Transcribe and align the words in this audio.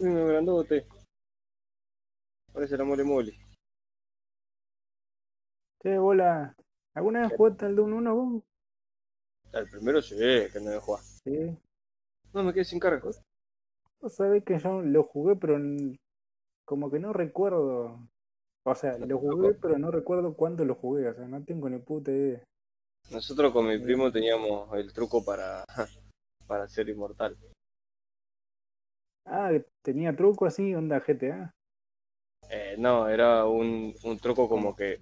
Uno 0.00 0.26
grandote. 0.26 0.86
Parece 2.52 2.76
la 2.78 2.84
mole 2.84 3.04
mole. 3.04 3.32
Che, 5.82 5.98
bola. 5.98 6.56
¿Alguna 6.94 7.20
vez 7.20 7.36
jugaste 7.36 7.66
al 7.66 7.76
Doom 7.76 7.92
1 7.94 8.14
vos? 8.14 8.42
El 9.52 9.68
primero 9.68 10.00
sí, 10.00 10.16
que 10.16 10.60
no 10.60 10.70
debe 10.70 10.80
jugar. 10.80 11.02
Sí. 11.02 11.58
No, 12.32 12.42
me 12.42 12.52
quedé 12.54 12.64
sin 12.64 12.80
carga. 12.80 13.10
Vos 14.00 14.14
sabés 14.14 14.42
que 14.44 14.58
yo 14.58 14.80
lo 14.80 15.02
jugué, 15.04 15.36
pero 15.36 15.58
como 16.64 16.90
que 16.90 16.98
no 16.98 17.12
recuerdo. 17.12 18.08
O 18.64 18.74
sea, 18.74 18.96
lo 18.98 19.18
jugué, 19.18 19.54
pero 19.54 19.78
no 19.78 19.90
recuerdo 19.90 20.34
cuándo 20.34 20.64
lo 20.64 20.76
jugué. 20.76 21.08
O 21.08 21.14
sea, 21.14 21.26
no 21.26 21.44
tengo 21.44 21.68
ni 21.68 21.78
puta 21.78 22.10
idea. 22.10 22.42
Nosotros 23.10 23.52
con 23.52 23.66
mi 23.66 23.78
primo 23.78 24.10
teníamos 24.10 24.72
el 24.74 24.92
truco 24.92 25.22
para, 25.24 25.64
para 26.46 26.68
ser 26.68 26.88
inmortal. 26.88 27.36
Ah, 29.30 29.50
tenía 29.82 30.14
truco 30.14 30.44
así, 30.44 30.74
onda 30.74 31.00
GTA. 31.00 31.50
Eh, 32.50 32.74
no, 32.78 33.08
era 33.08 33.46
un, 33.46 33.94
un 34.04 34.18
truco 34.18 34.48
como 34.48 34.74
que, 34.76 34.98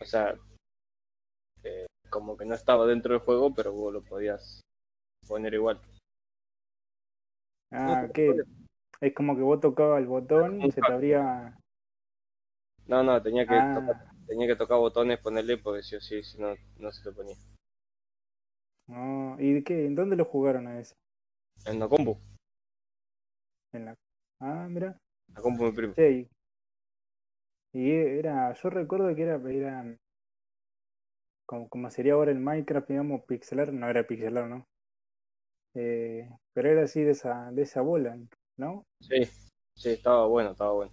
o 0.00 0.04
sea, 0.04 0.34
eh, 1.64 1.86
como 2.10 2.36
que 2.36 2.44
no 2.44 2.54
estaba 2.54 2.86
dentro 2.86 3.12
del 3.14 3.22
juego, 3.22 3.54
pero 3.54 3.72
vos 3.72 3.92
lo 3.92 4.02
podías 4.02 4.60
poner 5.26 5.54
igual. 5.54 5.80
Ah, 7.70 8.02
No, 8.06 8.12
que 8.12 8.42
es 9.00 9.14
como 9.14 9.36
que 9.36 9.42
vos 9.42 9.60
tocabas 9.60 10.00
el 10.00 10.06
botón 10.06 10.62
y 10.62 10.70
se 10.70 10.82
te 10.82 10.92
abría. 10.92 11.58
No, 12.86 13.02
no, 13.02 13.22
tenía 13.22 13.46
que, 13.46 13.60
Ah, 13.60 13.74
tocar, 13.74 13.96
tenía 14.26 14.46
que 14.46 14.56
tocar 14.56 14.78
botones, 14.78 15.20
ponerle, 15.20 15.58
porque 15.58 15.82
sí 15.82 15.96
o 15.96 16.00
sí, 16.00 16.22
si 16.22 16.38
no, 16.38 16.54
no 16.78 16.90
se 16.90 17.02
te 17.04 17.12
ponía. 17.12 17.36
no. 18.88 19.36
¿Y 19.40 19.52
de 19.52 19.64
qué? 19.64 19.86
¿En 19.86 19.94
dónde 19.94 20.16
lo 20.16 20.24
jugaron 20.24 20.66
a 20.66 20.80
ese? 20.80 20.94
En 21.72 21.78
la 21.82 21.88
compu, 21.92 22.18
En 23.78 23.84
la. 23.86 23.94
Ah, 24.40 24.66
mira. 24.68 24.98
la 25.34 25.40
compu 25.40 25.64
de 25.66 25.72
primo. 25.72 25.94
Sí. 25.94 26.28
Y 27.72 27.90
era, 27.92 28.52
yo 28.54 28.70
recuerdo 28.70 29.14
que 29.14 29.22
era, 29.22 29.36
era 29.50 29.96
como, 31.46 31.68
como 31.68 31.90
sería 31.90 32.14
ahora 32.14 32.32
el 32.32 32.40
Minecraft, 32.40 32.88
digamos, 32.88 33.22
pixelar, 33.24 33.72
no 33.72 33.88
era 33.88 34.06
pixelar, 34.06 34.48
¿no? 34.48 34.66
Eh, 35.74 36.28
pero 36.52 36.70
era 36.70 36.82
así 36.82 37.02
de 37.02 37.12
esa, 37.12 37.52
de 37.52 37.62
esa 37.62 37.82
bola, 37.82 38.18
¿no? 38.56 38.84
Sí, 39.00 39.24
sí, 39.74 39.90
estaba 39.90 40.26
bueno, 40.26 40.50
estaba 40.50 40.72
bueno. 40.72 40.92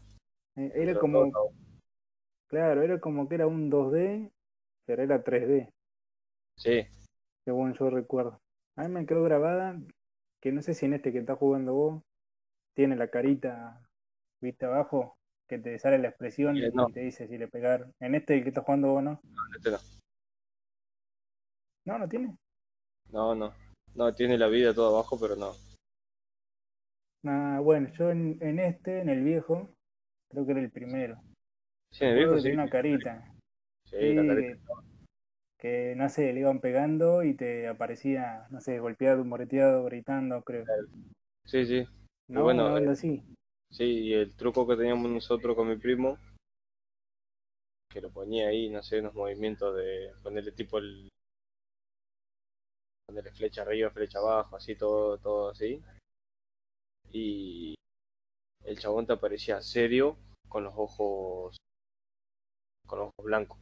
Eh, 0.57 0.71
Era 0.75 0.85
Pero 0.85 0.99
como, 0.99 1.31
todo 1.31 1.51
claro, 2.47 2.83
era 2.83 2.99
como 2.99 3.27
que 3.27 3.35
era 3.35 3.47
un 3.47 3.69
2D, 3.71 4.31
pero 4.85 5.01
era 5.03 5.23
3D, 5.23 5.69
Sí, 6.57 6.85
según 7.43 7.73
yo 7.73 7.89
recuerdo. 7.89 8.39
A 8.75 8.83
mí 8.83 8.89
me 8.89 9.05
quedó 9.05 9.23
grabada, 9.23 9.77
que 10.41 10.51
no 10.51 10.61
sé 10.61 10.73
si 10.73 10.85
en 10.85 10.93
este 10.93 11.11
que 11.11 11.19
estás 11.19 11.37
jugando 11.37 11.73
vos, 11.73 12.03
tiene 12.75 12.95
la 12.95 13.07
carita, 13.07 13.81
viste 14.41 14.65
abajo, 14.65 15.15
que 15.47 15.57
te 15.59 15.79
sale 15.79 15.97
la 15.97 16.09
expresión 16.09 16.57
Eh, 16.57 16.69
y 16.71 16.75
no. 16.75 16.87
te 16.87 17.01
dice 17.01 17.27
si 17.27 17.37
le 17.37 17.47
pegar. 17.47 17.91
En 17.99 18.15
este 18.15 18.41
que 18.43 18.49
estás 18.49 18.63
jugando 18.65 18.89
vos, 18.89 19.03
¿no? 19.03 19.21
este 19.55 19.71
no. 19.71 19.77
No, 21.85 21.99
no 21.99 22.09
tiene. 22.09 22.35
No, 23.11 23.35
no. 23.35 23.53
No, 23.95 24.13
tiene 24.13 24.37
la 24.37 24.47
vida 24.47 24.73
todo 24.73 24.95
abajo, 24.95 25.17
pero 25.19 25.35
no. 25.35 25.53
Ah, 27.23 27.59
bueno, 27.63 27.89
yo 27.93 28.11
en, 28.11 28.37
en 28.41 28.59
este, 28.59 28.99
en 28.99 29.09
el 29.09 29.23
viejo, 29.23 29.69
creo 30.29 30.45
que 30.45 30.51
era 30.51 30.61
el 30.61 30.71
primero. 30.71 31.21
Sí, 31.91 32.03
en 32.03 32.11
el 32.11 32.17
viejo 32.17 32.37
sí. 32.37 32.43
tenía 32.43 32.63
una 32.63 32.69
carita. 32.69 33.31
Sí, 33.85 33.97
Sí, 33.99 34.13
la 34.15 34.27
careta. 34.27 34.59
que, 35.57 35.89
que, 35.91 35.95
no 35.95 36.09
sé, 36.09 36.33
le 36.33 36.41
iban 36.41 36.59
pegando 36.59 37.23
y 37.23 37.35
te 37.35 37.67
aparecía, 37.67 38.47
no 38.49 38.59
sé, 38.59 38.79
golpeado, 38.79 39.23
moreteado, 39.23 39.85
gritando, 39.85 40.43
creo. 40.43 40.65
Sí, 41.45 41.65
sí. 41.65 41.87
No, 42.27 42.43
bueno, 42.43 42.73
onda 42.73 42.89
eh, 42.89 42.93
así. 42.93 43.23
Sí, 43.71 43.83
y 43.83 44.13
el 44.13 44.35
truco 44.35 44.67
que 44.67 44.75
teníamos 44.75 45.09
nosotros 45.11 45.55
con 45.55 45.67
mi 45.67 45.77
primo, 45.77 46.17
que 47.89 48.01
lo 48.01 48.11
ponía 48.11 48.47
ahí, 48.47 48.69
no 48.69 48.81
sé, 48.81 48.99
unos 48.99 49.13
movimientos 49.13 49.75
de 49.75 50.11
ponerle 50.23 50.51
tipo 50.51 50.77
el. 50.77 51.09
ponerle 53.07 53.31
flecha 53.31 53.61
arriba, 53.61 53.89
flecha 53.91 54.19
abajo, 54.19 54.55
así, 54.55 54.75
todo, 54.75 55.17
todo 55.17 55.49
así. 55.49 55.81
Y 57.11 57.75
el 58.63 58.79
chabón 58.79 59.05
te 59.05 59.13
aparecía 59.13 59.61
serio 59.61 60.17
con 60.49 60.63
los 60.63 60.73
ojos. 60.75 61.57
con 62.87 62.99
los 62.99 63.07
ojos 63.09 63.25
blancos. 63.25 63.59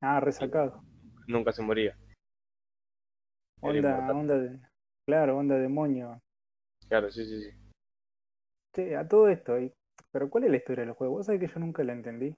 Ah, 0.00 0.20
resacado. 0.20 0.82
Nunca 1.26 1.52
se 1.52 1.62
moría. 1.62 1.96
Onda, 3.60 4.12
onda 4.12 4.38
de, 4.38 4.60
claro, 5.06 5.38
onda 5.38 5.56
demonio. 5.56 6.20
Claro, 6.88 7.10
sí, 7.10 7.24
sí, 7.24 7.42
sí. 7.42 7.50
Che, 8.74 8.94
a 8.96 9.08
todo 9.08 9.28
esto, 9.28 9.58
y- 9.58 9.72
pero 10.12 10.30
¿cuál 10.30 10.44
es 10.44 10.50
la 10.50 10.58
historia 10.58 10.84
del 10.84 10.94
juego? 10.94 11.14
Vos 11.14 11.26
sabés 11.26 11.40
que 11.40 11.48
yo 11.48 11.58
nunca 11.58 11.82
la 11.82 11.94
entendí. 11.94 12.32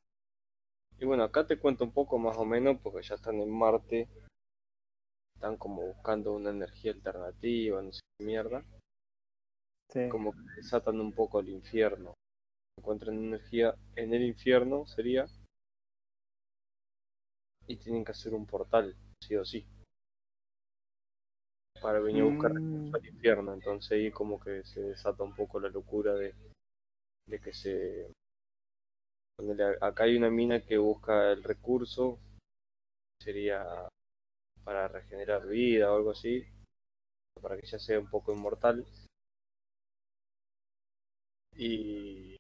Y 0.99 1.05
bueno, 1.05 1.23
acá 1.25 1.47
te 1.47 1.59
cuento 1.59 1.85
un 1.85 1.93
poco 1.93 2.19
más 2.19 2.37
o 2.37 2.45
menos 2.45 2.79
porque 2.83 3.03
ya 3.07 3.15
están 3.17 3.41
en 3.41 3.51
Marte. 3.51 4.09
Están 5.35 5.57
como 5.57 5.83
buscando 5.87 6.35
una 6.35 6.51
energía 6.51 6.93
alternativa, 6.93 7.81
no 7.83 7.93
sé 7.93 8.01
qué 8.19 8.25
mierda. 8.27 8.65
Sí. 9.93 10.09
Como 10.09 10.33
que 10.33 10.39
desatan 10.57 11.01
un 11.01 11.13
poco 11.13 11.41
el 11.41 11.49
infierno. 11.49 12.15
Encuentran 12.79 13.17
energía 13.19 13.75
en 13.97 14.15
el 14.15 14.23
infierno, 14.23 14.87
sería. 14.87 15.27
Y 17.67 17.77
tienen 17.77 18.05
que 18.05 18.13
hacer 18.13 18.35
un 18.35 18.47
portal, 18.47 18.97
sí 19.21 19.37
o 19.37 19.45
sí. 19.45 19.65
Para 21.81 22.01
venir 22.01 22.23
a 22.23 22.27
buscar 22.27 22.53
Mm, 22.89 22.95
al 22.95 23.07
infierno. 23.07 23.55
Entonces 23.55 23.93
ahí 23.93 24.11
como 24.11 24.41
que 24.41 24.65
se 24.65 24.81
desata 24.81 25.23
un 25.23 25.35
poco 25.35 25.61
la 25.61 25.69
locura 25.69 26.15
de, 26.15 26.35
de 27.27 27.41
que 27.41 27.53
se... 27.53 28.13
Acá 29.81 30.05
hay 30.05 30.17
una 30.17 30.31
mina 30.31 30.61
que 30.61 30.79
busca 30.79 31.31
el 31.31 31.45
recurso, 31.45 32.19
sería 33.23 33.65
para 34.65 34.89
regenerar 34.89 35.47
vida 35.47 35.93
o 35.93 35.97
algo 35.97 36.11
así, 36.11 36.45
para 37.41 37.57
que 37.57 37.67
ella 37.67 37.79
sea 37.79 38.01
un 38.01 38.11
poco 38.11 38.33
inmortal. 38.33 38.85
Y 41.57 42.37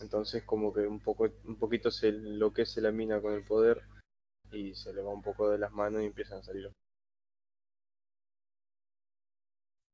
entonces 0.00 0.42
como 0.42 0.72
que 0.72 0.80
un 0.80 1.00
poco 1.00 1.28
un 1.44 1.56
poquito 1.56 1.90
se 1.90 2.08
enloquece 2.08 2.80
la 2.80 2.90
mina 2.90 3.20
con 3.20 3.34
el 3.34 3.44
poder 3.44 3.80
y 4.50 4.74
se 4.74 4.92
le 4.92 5.02
va 5.02 5.12
un 5.12 5.22
poco 5.22 5.50
de 5.50 5.58
las 5.58 5.72
manos 5.72 6.02
y 6.02 6.06
empiezan 6.06 6.38
a 6.40 6.42
salir. 6.42 6.70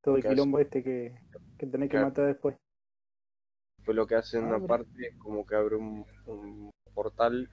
Todo 0.02 0.16
el 0.16 0.24
quilombo 0.24 0.58
este 0.58 0.82
que, 0.82 1.14
que 1.58 1.66
tenés 1.66 1.88
que 1.90 1.96
Claro. 1.96 2.06
matar 2.06 2.26
después. 2.26 2.56
Pues 3.84 3.94
lo 3.94 4.06
que 4.06 4.14
hace 4.14 4.38
en 4.38 4.44
Ah, 4.44 4.48
una 4.48 4.58
mira. 4.60 4.76
parte 4.76 5.08
es 5.08 5.16
como 5.16 5.44
que 5.44 5.54
abre 5.54 5.76
un, 5.76 6.06
un 6.26 6.70
portal 6.94 7.48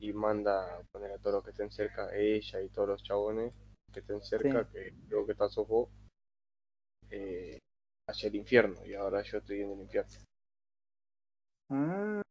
y 0.00 0.12
manda 0.12 0.76
a 0.78 0.82
poner 0.92 1.12
a 1.12 1.18
todos 1.18 1.36
los 1.36 1.44
que 1.44 1.50
estén 1.50 1.70
cerca, 1.70 2.14
ella 2.14 2.60
y 2.60 2.68
todos 2.68 2.88
los 2.88 3.02
chabones 3.02 3.54
que 3.92 4.00
estén 4.00 4.22
cerca, 4.22 4.68
que 4.68 4.92
creo 5.08 5.26
que 5.26 5.32
está 5.32 5.48
Sofo, 5.48 5.90
eh, 7.10 7.58
hacia 8.08 8.28
el 8.28 8.34
infierno. 8.36 8.84
Y 8.84 8.94
ahora 8.94 9.22
yo 9.22 9.38
estoy 9.38 9.60
en 9.62 9.70
el 9.70 9.80
infierno. 9.82 10.10
Ah, 11.70 12.22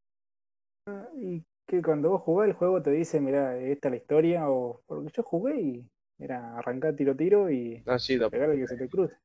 y 1.15 1.43
que 1.67 1.81
cuando 1.81 2.09
vos 2.11 2.21
jugás 2.21 2.47
el 2.49 2.53
juego 2.55 2.81
te 2.81 2.91
dice, 2.91 3.19
mira, 3.21 3.57
esta 3.57 3.87
es 3.87 3.91
la 3.91 3.97
historia, 3.97 4.49
o 4.49 4.81
porque 4.85 5.11
yo 5.15 5.23
jugué 5.23 5.61
y 5.61 5.89
era 6.19 6.57
arrancar 6.57 6.95
tiro 6.95 7.15
tiro 7.15 7.49
y 7.51 7.83
Ah, 7.85 7.99
sí, 7.99 8.17
pegar 8.29 8.55
que 8.55 8.67
se 8.67 8.77
te 8.77 8.89
cruce. 8.89 9.15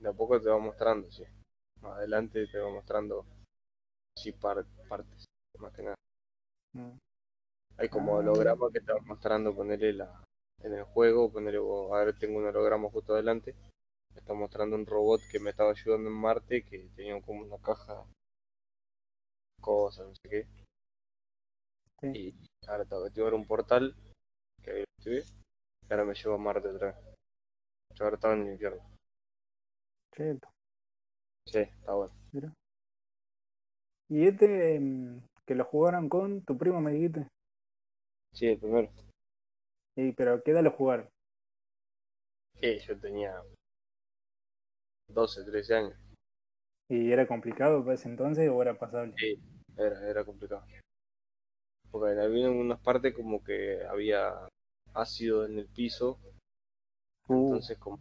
De 0.00 0.08
a 0.08 0.12
poco 0.12 0.40
te 0.40 0.48
va 0.48 0.58
mostrando, 0.58 1.10
sí. 1.10 1.24
Más 1.80 1.96
adelante 1.98 2.46
te 2.46 2.58
va 2.58 2.70
mostrando 2.70 3.26
sí, 4.18 4.32
par- 4.32 4.66
partes, 4.88 5.24
más 5.58 5.72
que 5.72 5.82
nada. 5.82 5.94
Mm. 6.74 6.96
Hay 7.78 7.88
como 7.88 8.14
Ah. 8.14 8.18
hologramas 8.20 8.72
que 8.72 8.80
te 8.80 8.92
mostrando, 9.02 9.54
ponerle 9.54 9.92
la 9.92 10.22
en 10.62 10.72
el 10.72 10.84
juego, 10.84 11.30
ponerle, 11.30 11.58
vos, 11.58 11.92
a 11.92 12.04
ver, 12.04 12.18
tengo 12.18 12.38
un 12.38 12.46
holograma 12.46 12.88
justo 12.88 13.12
adelante, 13.12 13.54
me 14.14 14.20
está 14.20 14.32
mostrando 14.32 14.74
un 14.74 14.86
robot 14.86 15.20
que 15.30 15.38
me 15.38 15.50
estaba 15.50 15.70
ayudando 15.70 16.08
en 16.08 16.16
Marte, 16.16 16.64
que 16.64 16.88
tenía 16.96 17.20
como 17.20 17.42
una 17.42 17.58
caja, 17.58 18.04
cosas, 19.60 20.06
no 20.08 20.14
sé 20.14 20.28
qué, 20.30 20.46
Sí. 22.00 22.06
y 22.14 22.68
ahora 22.68 22.84
tengo 22.86 23.02
que 23.02 23.08
activar 23.08 23.34
un 23.34 23.46
portal, 23.46 23.94
que 24.62 24.70
ahí 24.70 24.78
lo 24.80 24.84
activé, 24.98 25.20
y 25.88 25.92
ahora 25.92 26.04
me 26.04 26.14
lleva 26.14 26.34
a 26.34 26.38
Marte 26.38 26.68
otra 26.68 26.86
vez. 26.92 26.96
Yo 27.94 28.04
ahora 28.04 28.16
estaba 28.16 28.34
en 28.34 28.42
el 28.46 28.52
infierno. 28.54 28.82
Cheto. 30.16 30.48
Sí, 31.44 31.58
está 31.58 31.92
bueno. 31.92 32.14
Y 34.08 34.26
este 34.26 34.76
em, 34.76 35.20
que 35.46 35.54
lo 35.54 35.64
jugaron 35.64 36.08
con 36.08 36.42
tu 36.42 36.56
primo, 36.56 36.80
me 36.80 36.92
dijiste. 36.92 37.28
Sí, 38.32 38.46
el 38.46 38.58
primero. 38.58 38.90
Y, 39.96 40.12
pero 40.12 40.42
¿qué 40.42 40.52
edad 40.52 40.62
lo 40.62 40.70
jugaron? 40.70 41.08
Sí, 42.60 42.78
yo 42.86 42.98
tenía 42.98 43.42
12, 45.08 45.44
13 45.44 45.74
años. 45.74 45.94
¿Y 46.88 47.12
era 47.12 47.26
complicado 47.26 47.82
para 47.82 47.94
ese 47.94 48.08
entonces 48.08 48.48
o 48.48 48.62
era 48.62 48.78
pasable? 48.78 49.14
Sí, 49.18 49.38
era, 49.76 50.08
era 50.08 50.24
complicado. 50.24 50.64
Porque 51.90 52.18
había 52.20 52.50
unas 52.50 52.80
partes 52.80 53.14
como 53.14 53.42
que 53.42 53.84
había 53.84 54.32
ácido 54.94 55.44
en 55.44 55.58
el 55.58 55.68
piso, 55.68 56.18
Uh, 57.28 57.46
entonces 57.46 57.76
como 57.78 57.98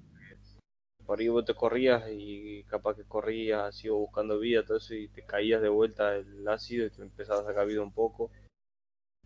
por 1.06 1.20
ahí 1.20 1.28
vos 1.30 1.46
te 1.46 1.54
corrías 1.56 2.04
y 2.12 2.64
capaz 2.66 2.96
que 2.96 3.04
corrías 3.06 3.62
así 3.64 3.90
o 3.90 3.96
buscando 3.98 4.40
vida, 4.40 4.64
todo 4.66 4.78
eso, 4.78 4.96
y 4.96 5.08
te 5.10 5.24
caías 5.26 5.62
de 5.62 5.70
vuelta 5.70 6.16
el 6.16 6.48
ácido 6.48 6.86
y 6.88 6.92
te 6.92 7.02
empezaba 7.02 7.42
a 7.42 7.46
sacar 7.46 7.68
vida 7.68 7.82
un 7.82 7.94
poco. 7.94 8.32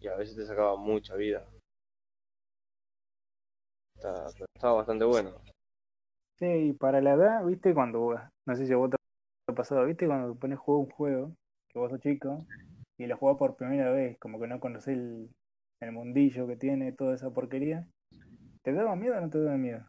Y 0.01 0.07
a 0.07 0.15
veces 0.17 0.35
te 0.35 0.45
sacaba 0.45 0.75
mucha 0.77 1.15
vida. 1.15 1.45
Está- 3.95 4.31
estaba 4.55 4.73
bastante 4.77 5.05
bueno. 5.05 5.31
Sí, 6.39 6.45
y 6.45 6.73
para 6.73 7.01
la 7.01 7.13
edad, 7.13 7.45
viste, 7.45 7.73
cuando, 7.73 8.15
no 8.45 8.55
sé 8.55 8.65
si 8.65 8.73
vos 8.73 8.89
te 8.89 8.97
ha 9.47 9.53
pasado, 9.55 9.85
viste, 9.85 10.07
cuando 10.07 10.35
pones 10.35 10.57
juego 10.59 10.81
un 10.81 10.89
juego, 10.89 11.35
que 11.69 11.79
vos 11.79 11.91
sos 11.91 11.99
chico, 11.99 12.39
y 12.97 13.07
lo 13.07 13.17
jugás 13.17 13.37
por 13.37 13.55
primera 13.57 13.91
vez, 13.91 14.17
como 14.19 14.39
que 14.39 14.47
no 14.47 14.59
conocés 14.59 14.97
el, 14.97 15.29
el 15.81 15.91
mundillo 15.91 16.47
que 16.47 16.55
tiene, 16.57 16.93
toda 16.93 17.15
esa 17.15 17.31
porquería, 17.31 17.87
¿te 18.63 18.73
daba 18.73 18.95
miedo 18.95 19.17
o 19.17 19.21
no 19.21 19.29
te 19.29 19.41
daba 19.41 19.57
miedo? 19.57 19.85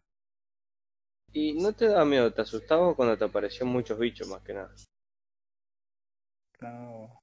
Y 1.33 1.55
no 1.55 1.73
te 1.73 1.87
da 1.87 2.05
miedo, 2.05 2.33
te 2.33 2.43
asustaba 2.43 2.95
cuando 2.95 3.17
te 3.17 3.25
aparecían 3.25 3.69
muchos 3.69 3.99
bichos 3.99 4.29
más 4.29 4.43
que 4.43 4.55
nada. 4.55 4.75
No. 6.61 7.21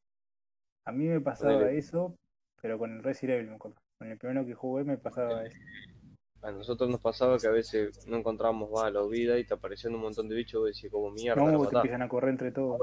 A 0.85 0.91
mí 0.91 1.05
me 1.05 1.19
pasaba 1.19 1.69
eso, 1.71 2.15
pero 2.61 2.77
con 2.77 2.91
el 2.93 3.03
Resident 3.03 3.39
Evil, 3.39 3.49
me 3.49 3.55
acuerdo. 3.55 3.77
Con 3.99 4.09
el 4.09 4.17
primero 4.17 4.45
que 4.45 4.53
jugué 4.53 4.83
me 4.83 4.97
pasaba 4.97 5.43
eso. 5.43 5.57
A 6.41 6.51
nosotros 6.51 6.89
nos 6.89 7.01
pasaba 7.01 7.37
que 7.37 7.47
a 7.47 7.51
veces 7.51 8.07
no 8.07 8.17
encontrábamos 8.17 8.71
bala 8.71 9.01
o 9.01 9.09
vida 9.09 9.37
y 9.37 9.43
te 9.43 9.55
aparecían 9.55 9.95
un 9.95 10.01
montón 10.01 10.29
de 10.29 10.35
bichos 10.35 10.63
y 10.63 10.67
decías 10.67 10.91
como 10.91 11.11
mierda, 11.11 11.43
No, 11.43 11.67
te 11.67 11.75
empiezan 11.75 12.03
a 12.03 12.07
correr 12.07 12.29
entre 12.29 12.51
todos. 12.51 12.79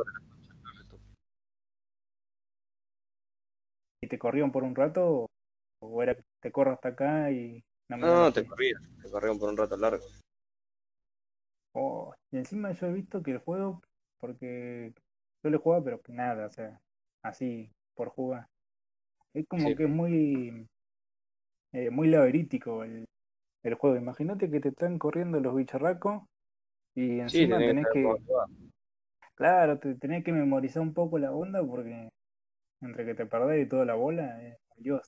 ¿Y 4.02 4.08
te 4.08 4.18
corrían 4.18 4.52
por 4.52 4.64
un 4.64 4.74
rato? 4.74 5.26
¿O 5.80 6.02
era 6.02 6.14
que 6.14 6.22
te 6.42 6.52
corro 6.52 6.72
hasta 6.72 6.90
acá 6.90 7.30
y 7.30 7.64
no 7.88 7.96
No, 7.96 8.24
no, 8.24 8.32
te 8.32 8.44
corrían, 8.44 8.82
te 9.00 9.10
corrían 9.10 9.38
por 9.38 9.48
un 9.48 9.56
rato 9.56 9.76
largo. 9.76 10.04
Oh, 11.74 12.14
y 12.30 12.38
encima 12.38 12.72
yo 12.72 12.86
he 12.86 12.92
visto 12.92 13.22
que 13.22 13.32
el 13.32 13.38
juego, 13.38 13.82
porque 14.20 14.92
yo 15.42 15.50
lo 15.50 15.58
jugaba, 15.58 15.84
pero 15.84 16.00
que 16.00 16.12
nada, 16.12 16.46
o 16.46 16.50
sea, 16.50 16.80
así, 17.22 17.70
por 17.94 18.08
jugar. 18.10 18.46
Es 19.34 19.46
como 19.48 19.68
Sí. 19.70 19.74
que 19.74 19.84
es 19.84 19.90
muy, 19.90 20.66
eh, 21.72 21.90
muy 21.90 22.08
laberítico 22.08 22.84
el, 22.84 23.04
el 23.64 23.74
juego. 23.74 23.96
Imagínate 23.96 24.50
que 24.50 24.60
te 24.60 24.68
están 24.68 24.98
corriendo 24.98 25.40
los 25.40 25.54
bicharracos 25.56 26.22
y 26.94 27.18
Sí, 27.28 27.42
encima 27.42 27.58
tenés 27.58 27.70
tenés 27.70 27.86
que 27.92 28.04
claro, 29.34 29.78
te 29.78 29.94
tenés 29.96 30.24
que 30.24 30.32
memorizar 30.32 30.82
un 30.82 30.94
poco 30.94 31.18
la 31.18 31.32
onda 31.32 31.64
porque 31.64 32.08
entre 32.80 33.04
que 33.04 33.14
te 33.14 33.26
perdés 33.26 33.66
y 33.66 33.68
toda 33.68 33.84
la 33.84 33.94
bola, 33.94 34.42
eh, 34.42 34.56
Dios. 34.76 35.02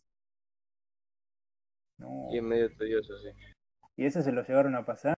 No. 1.99 2.29
Y 2.33 2.39
es 2.39 2.43
medio 2.43 2.77
tedioso, 2.77 3.15
sí. 3.19 3.29
¿Y 3.97 4.05
eso 4.05 4.23
se 4.23 4.33
lo 4.33 4.43
llevaron 4.43 4.75
a 4.75 4.85
pasar 4.85 5.16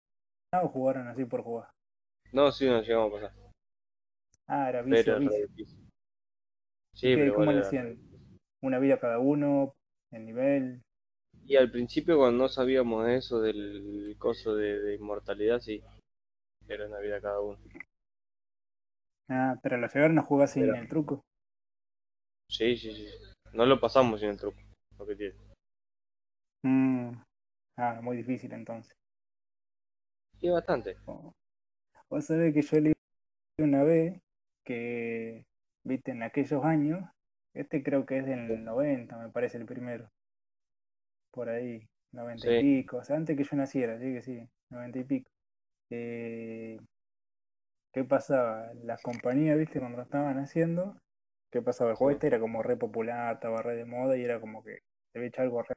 o 0.53 0.69
jugaron 0.69 1.07
así 1.09 1.25
por 1.25 1.43
jugar? 1.43 1.69
No, 2.31 2.51
sí, 2.53 2.65
nos 2.65 2.87
llegamos 2.87 3.09
a 3.11 3.15
pasar. 3.27 3.33
Ah, 4.47 4.67
era 4.69 4.81
vicio, 4.81 5.13
Pero 5.13 5.19
vicio. 5.19 5.47
difícil. 5.47 5.87
Sí, 6.93 7.07
¿Qué- 7.13 7.17
pero 7.17 7.35
¿Cómo 7.35 7.51
le 7.51 7.59
hacían? 7.61 7.97
¿Una 8.61 8.79
vida 8.79 8.99
cada 8.99 9.19
uno? 9.19 9.75
¿El 10.11 10.25
nivel? 10.25 10.81
Y 11.45 11.55
al 11.55 11.71
principio 11.71 12.17
cuando 12.17 12.43
no 12.43 12.47
sabíamos 12.49 13.07
eso 13.07 13.41
del 13.41 14.15
coso 14.19 14.55
de, 14.55 14.79
de 14.79 14.95
inmortalidad, 14.95 15.59
sí. 15.59 15.81
Era 16.67 16.87
una 16.87 16.99
vida 16.99 17.21
cada 17.21 17.41
uno. 17.41 17.57
Ah, 19.29 19.57
pero 19.63 19.77
lo 19.77 19.87
llegaron 19.87 20.19
a 20.19 20.23
jugar 20.23 20.49
sin 20.49 20.63
el 20.75 20.89
truco. 20.89 21.23
Sí, 22.49 22.75
sí, 22.77 22.93
sí. 22.93 23.07
No 23.53 23.65
lo 23.65 23.79
pasamos 23.79 24.19
sin 24.19 24.29
el 24.29 24.37
truco. 24.37 24.59
Lo 24.97 25.05
que 25.05 25.15
tiene. 25.15 25.35
Mm. 26.63 27.13
Ah, 27.77 27.99
muy 28.03 28.17
difícil 28.17 28.53
entonces. 28.53 28.95
Y 30.41 30.49
bastante. 30.49 30.97
Oh. 31.05 31.33
Vos 32.09 32.25
sabés 32.25 32.53
que 32.53 32.61
yo 32.61 32.79
leí 32.79 32.93
una 33.59 33.83
vez 33.83 34.21
que, 34.65 35.45
viste, 35.83 36.11
en 36.11 36.23
aquellos 36.23 36.63
años, 36.63 37.09
este 37.53 37.83
creo 37.83 38.05
que 38.05 38.19
es 38.19 38.25
del 38.25 38.63
90, 38.63 39.17
me 39.17 39.29
parece 39.29 39.57
el 39.57 39.65
primero. 39.65 40.09
Por 41.31 41.49
ahí, 41.49 41.87
90 42.13 42.51
y 42.51 42.61
pico. 42.61 42.97
O 42.97 43.03
sea, 43.03 43.15
antes 43.17 43.35
que 43.37 43.43
yo 43.43 43.55
naciera, 43.57 43.99
sí 43.99 44.13
que 44.13 44.21
sí, 44.21 44.49
90 44.69 44.99
y 44.99 45.03
pico. 45.03 45.31
Eh, 45.89 46.79
¿qué 47.93 48.03
pasaba? 48.03 48.73
Las 48.83 49.01
compañías, 49.01 49.57
viste, 49.57 49.79
cuando 49.79 49.97
lo 49.97 50.03
estaban 50.03 50.37
haciendo, 50.39 50.97
¿qué 51.51 51.61
pasaba? 51.61 51.91
El 51.91 51.97
juego 51.97 52.11
Sí. 52.11 52.15
este 52.15 52.27
era 52.27 52.39
como 52.39 52.61
re 52.63 52.77
popular, 52.77 53.35
estaba 53.35 53.61
re 53.61 53.75
de 53.75 53.85
moda 53.85 54.17
y 54.17 54.23
era 54.23 54.39
como 54.39 54.63
que 54.63 54.79
se 55.11 55.19
había 55.19 55.29
hecho 55.29 55.41
algo 55.41 55.61
re, 55.63 55.75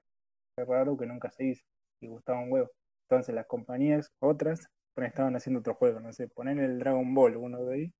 re 0.58 0.64
raro 0.64 0.96
que 0.96 1.06
nunca 1.06 1.30
se 1.30 1.44
hizo 1.44 1.62
y 2.02 2.08
gustaba 2.08 2.40
un 2.40 2.52
huevo. 2.52 2.70
Entonces 3.10 3.34
las 3.34 3.46
compañías, 3.46 4.12
otras, 4.22 4.68
pues, 4.94 5.08
estaban 5.08 5.34
haciendo 5.34 5.60
otro 5.60 5.74
juego, 5.74 5.98
no 5.98 6.12
sé, 6.12 6.28
poner 6.28 6.58
el 6.60 6.78
Dragon 6.78 7.12
Ball, 7.12 7.36
uno 7.36 7.64
de 7.64 7.74
ahí. 7.74 7.92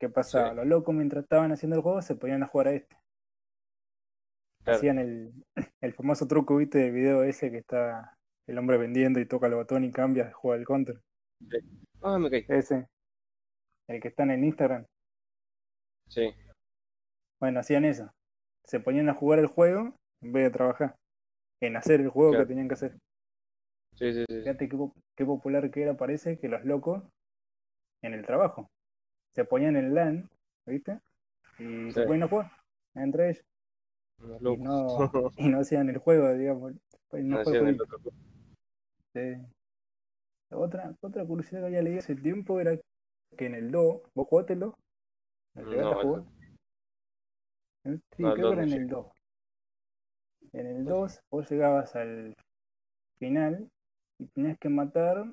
¿Qué 0.00 0.08
pasaba? 0.08 0.50
Sí. 0.50 0.56
Los 0.56 0.66
locos 0.66 0.92
mientras 0.92 1.22
estaban 1.22 1.52
haciendo 1.52 1.76
el 1.76 1.82
juego 1.82 2.02
se 2.02 2.16
ponían 2.16 2.42
a 2.42 2.48
jugar 2.48 2.68
a 2.68 2.72
este. 2.72 2.96
Claro. 4.64 4.78
Hacían 4.78 4.98
el, 4.98 5.32
el 5.80 5.94
famoso 5.94 6.26
truco, 6.26 6.56
viste, 6.56 6.78
del 6.78 6.92
video 6.92 7.22
ese 7.22 7.52
que 7.52 7.58
está 7.58 8.16
el 8.48 8.58
hombre 8.58 8.76
vendiendo 8.76 9.20
y 9.20 9.26
toca 9.26 9.46
el 9.46 9.54
botón 9.54 9.84
y 9.84 9.92
cambia, 9.92 10.32
juega 10.32 10.58
el 10.58 10.66
counter. 10.66 11.00
Ah, 12.02 12.18
me 12.18 12.28
caí. 12.28 12.44
Ese, 12.48 12.86
el 13.88 14.00
que 14.00 14.08
está 14.08 14.24
en 14.24 14.32
el 14.32 14.44
Instagram. 14.44 14.84
Sí. 16.08 16.34
Bueno, 17.40 17.60
hacían 17.60 17.84
eso. 17.84 18.10
Se 18.64 18.80
ponían 18.80 19.08
a 19.08 19.14
jugar 19.14 19.38
el 19.38 19.46
juego 19.46 19.94
en 20.22 20.32
vez 20.32 20.44
de 20.44 20.50
trabajar. 20.50 20.96
En 21.62 21.76
hacer 21.76 22.00
el 22.00 22.08
juego 22.08 22.32
Claro. 22.32 22.44
que 22.44 22.48
tenían 22.48 22.66
que 22.68 22.74
hacer. 22.74 22.98
Sí, 23.98 24.12
sí, 24.12 24.24
sí. 24.28 24.40
Fíjate 24.40 24.68
qué, 24.68 24.76
po- 24.76 24.94
qué 25.16 25.24
popular 25.24 25.70
que 25.70 25.82
era, 25.82 25.96
parece, 25.96 26.38
que 26.38 26.48
los 26.48 26.64
locos 26.64 27.02
en 28.02 28.14
el 28.14 28.24
trabajo. 28.24 28.68
Se 29.34 29.44
ponían 29.44 29.76
en 29.76 29.94
LAN, 29.94 30.28
¿viste? 30.66 30.98
Y 31.58 31.92
se 31.92 32.02
ponían 32.04 32.24
a 32.24 32.28
jugar 32.28 32.50
entre 32.94 33.30
ellos. 33.30 33.44
Y 34.40 34.56
no, 34.58 35.10
y 35.36 35.48
no 35.48 35.60
hacían 35.60 35.88
el 35.88 35.98
juego, 35.98 36.32
digamos. 36.34 36.72
Pues 37.08 37.24
no 37.24 37.36
No 37.38 37.44
fue 37.44 37.52
hacían 37.52 37.68
el 37.68 37.78
jueguito. 37.78 37.96
otro. 37.96 38.12
Sí. 39.14 39.20
Otra, 40.50 40.94
otra 41.00 41.24
curiosidad 41.26 41.60
que 41.60 41.66
había 41.66 41.82
leído 41.82 41.98
hace 42.00 42.14
tiempo 42.14 42.60
era 42.60 42.78
que 43.36 43.46
en 43.46 43.54
el 43.54 43.70
2, 43.70 44.02
¿vos 44.14 44.26
jugaste 44.28 44.52
el 44.54 44.60
2? 44.60 44.74
¿Lo 45.54 45.62
llegaste 45.62 45.82
No, 45.82 45.90
a 46.00 46.02
jugar? 46.02 46.22
el- 47.84 48.02
Sí, 48.16 48.22
no, 48.22 48.28
el 48.30 48.34
creo 48.34 48.44
2 48.44 48.50
que 48.50 48.60
era 48.60 48.66
no 48.66 48.74
en 48.74 48.82
el 48.82 48.88
2. 48.88 49.06
En 50.52 50.66
el 50.66 50.84
2 50.84 51.20
vos 51.30 51.50
llegabas 51.50 51.94
al 51.96 52.34
final 53.18 53.68
y 54.18 54.26
tenías 54.28 54.58
que 54.58 54.68
matar 54.68 55.24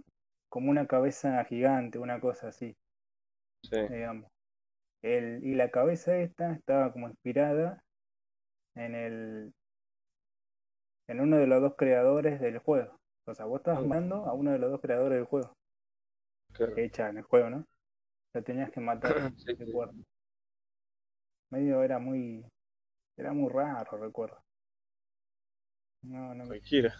como 0.50 0.70
una 0.72 0.88
cabeza 0.88 1.44
gigante, 1.46 2.00
una 2.00 2.20
cosa 2.20 2.50
así, 2.50 2.76
Sí. 3.64 3.78
digamos. 3.90 4.30
El, 5.02 5.44
y 5.46 5.56
la 5.56 5.70
cabeza 5.72 6.18
esta 6.18 6.54
estaba 6.54 6.94
como 6.94 7.10
inspirada 7.10 7.84
en 8.76 8.96
el 8.96 9.54
en 11.08 11.22
uno 11.22 11.38
de 11.38 11.48
los 11.48 11.62
dos 11.62 11.76
creadores 11.78 12.40
del 12.42 12.58
juego. 12.60 12.98
O 13.26 13.34
sea, 13.34 13.46
vos 13.46 13.60
estabas 13.62 13.86
matando 13.86 14.26
a 14.26 14.34
uno 14.34 14.52
de 14.52 14.60
los 14.60 14.72
dos 14.72 14.82
creadores 14.82 15.18
del 15.18 15.26
juego. 15.26 15.54
Claro. 16.54 16.78
Hecha 16.78 17.10
en 17.10 17.18
el 17.18 17.24
juego, 17.24 17.50
¿no? 17.50 17.66
Lo 18.34 18.44
tenías 18.44 18.72
que 18.72 18.80
matar, 18.80 19.14
Sí, 19.38 19.56
sí. 19.56 19.66
Medio 21.52 21.84
era 21.84 22.00
muy 22.00 22.46
era 23.18 23.34
muy 23.34 23.50
raro, 23.52 23.98
recuerdo. 23.98 24.42
No, 26.04 26.34
no 26.36 26.44
me 26.44 26.48
Cualquiera. 26.50 26.94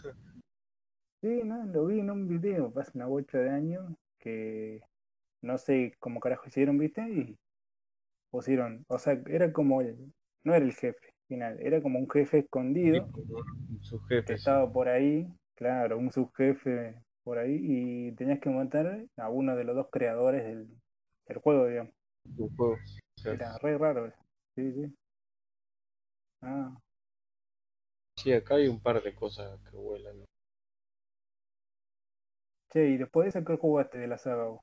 Sí, 1.24 1.40
no, 1.42 1.64
lo 1.64 1.86
vi 1.86 2.00
en 2.00 2.10
un 2.10 2.28
video, 2.28 2.70
hace 2.76 2.90
una 2.96 3.06
bocha 3.06 3.38
de 3.38 3.48
años, 3.48 3.90
que 4.18 4.82
no 5.40 5.56
sé 5.56 5.94
cómo 5.98 6.20
carajo 6.20 6.46
hicieron, 6.48 6.76
¿viste? 6.76 7.00
Y 7.00 7.38
pusieron, 8.30 8.84
o 8.88 8.98
sea, 8.98 9.18
era 9.28 9.50
como 9.50 9.80
el, 9.80 10.12
no 10.42 10.54
era 10.54 10.62
el 10.62 10.74
jefe 10.74 11.14
final, 11.26 11.58
era 11.62 11.80
como 11.80 11.98
un 11.98 12.10
jefe 12.10 12.40
escondido 12.40 13.08
Su 13.80 13.98
que 14.00 14.16
jefe. 14.16 14.26
sí. 14.26 14.34
estaba 14.34 14.70
por 14.70 14.86
ahí, 14.90 15.26
claro, 15.54 15.96
un 15.96 16.10
subjefe 16.10 17.00
por 17.22 17.38
ahí, 17.38 17.58
y 17.58 18.12
tenías 18.16 18.40
que 18.40 18.50
matar 18.50 19.06
a 19.16 19.30
uno 19.30 19.56
de 19.56 19.64
los 19.64 19.76
dos 19.76 19.86
creadores 19.90 20.44
del, 20.44 20.68
del 21.26 21.38
juego, 21.38 21.66
digamos. 21.68 21.94
Su 22.36 22.50
juego. 22.54 22.76
Era 23.24 23.56
re 23.62 23.78
raro, 23.78 24.12
sí, 24.56 24.72
sí. 24.74 24.94
Ah, 26.42 26.76
Sí, 28.18 28.30
acá 28.30 28.56
hay 28.56 28.68
un 28.68 28.80
par 28.82 29.02
de 29.02 29.14
cosas 29.14 29.58
que 29.70 29.74
vuelan. 29.78 30.22
Che, 32.74 32.88
y 32.90 32.96
después 32.96 33.32
de 33.32 33.44
¿qué 33.44 33.56
jugaste 33.56 33.98
de 33.98 34.08
la 34.08 34.18
saga 34.18 34.44
vos? 34.46 34.60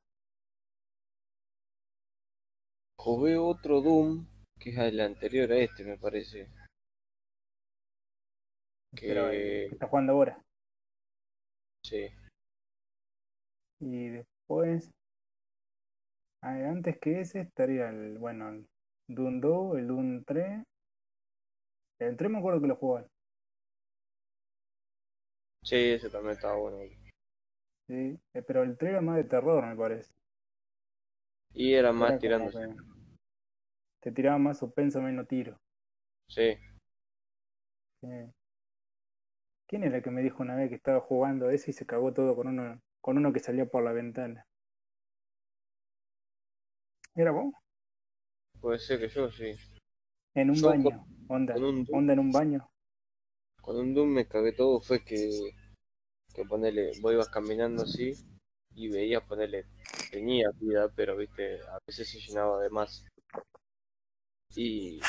Jugué 2.99 3.37
otro 3.37 3.81
Doom, 3.81 4.27
que 4.59 4.69
es 4.69 4.77
el 4.77 4.99
anterior 4.99 5.51
a 5.51 5.57
este, 5.57 5.83
me 5.83 5.97
parece. 5.97 6.47
Pero 8.99 9.29
Que 9.29 9.37
que 9.39 9.65
estás 9.71 9.89
jugando 9.89 10.13
ahora. 10.13 10.41
sí. 11.83 12.09
Y 13.79 14.09
después, 14.09 14.91
antes 16.43 16.99
que 16.99 17.21
ese 17.21 17.41
estaría 17.41 17.89
el, 17.89 18.19
bueno, 18.19 18.49
el 18.49 18.67
Doom 19.07 19.39
2, 19.41 19.77
el 19.79 19.87
Doom 19.87 20.23
3. 20.25 20.63
El 21.99 22.17
3 22.17 22.31
me 22.31 22.37
acuerdo 22.39 22.61
que 22.61 22.67
lo 22.67 22.75
jugaba. 22.75 23.07
Sí, 25.63 25.75
ese 25.75 26.09
también 26.09 26.33
estaba 26.35 26.57
bueno. 26.57 26.77
Sí, 27.91 28.17
eh, 28.33 28.41
pero 28.47 28.63
el 28.63 28.77
3 28.77 28.91
era 28.91 29.01
más 29.01 29.17
de 29.17 29.25
terror, 29.25 29.65
me 29.67 29.75
parece. 29.75 30.09
Y 31.53 31.73
era 31.73 31.91
más 31.91 32.17
tirando. 32.19 32.49
te 33.99 34.11
tiraba 34.13 34.37
más 34.37 34.59
suspenso, 34.59 35.01
menos 35.01 35.27
tiro. 35.27 35.59
Sí. 36.29 36.55
Sí. 37.99 38.07
¿Quién 39.67 39.83
era 39.83 39.97
el 39.97 40.03
que 40.03 40.09
me 40.09 40.21
dijo 40.21 40.41
una 40.41 40.55
vez 40.55 40.69
que 40.69 40.75
estaba 40.75 41.01
jugando 41.01 41.49
ese 41.49 41.71
y 41.71 41.73
se 41.73 41.85
cagó 41.85 42.13
todo 42.13 42.33
con 42.33 42.47
uno, 42.47 42.79
con 43.01 43.17
uno 43.17 43.33
que 43.33 43.39
salía 43.41 43.65
por 43.65 43.83
la 43.83 43.91
ventana? 43.91 44.45
¿Era 47.13 47.31
vos? 47.31 47.53
Puede 48.61 48.79
ser 48.79 48.99
que 49.01 49.09
yo, 49.09 49.29
sí. 49.29 49.51
En 50.33 50.49
un 50.49 50.55
Yo 50.55 50.67
con- 50.69 50.83
baño. 50.83 51.05
Onda, 51.27 51.53
Con 51.55 51.63
un, 51.65 51.83
Doom, 51.83 51.97
onda 51.97 52.13
en 52.13 52.19
un 52.19 52.31
baño. 52.31 52.69
con 53.61 53.75
un 53.77 53.93
Doom 53.93 54.09
me 54.13 54.25
cagué 54.27 54.53
todo. 54.53 54.79
Fue 54.79 55.03
que, 55.03 55.29
que 56.33 56.45
ponerle, 56.45 56.91
vos 57.01 57.13
ibas 57.13 57.29
caminando 57.29 57.83
así 57.83 58.13
y 58.75 58.89
veías 58.89 59.23
ponerle, 59.23 59.65
tenía 60.11 60.49
vida, 60.59 60.89
pero 60.95 61.17
viste, 61.17 61.59
a 61.61 61.77
veces 61.85 62.09
se 62.09 62.19
llenaba 62.19 62.61
de 62.61 62.69
más. 62.69 63.05
Y 64.55 64.99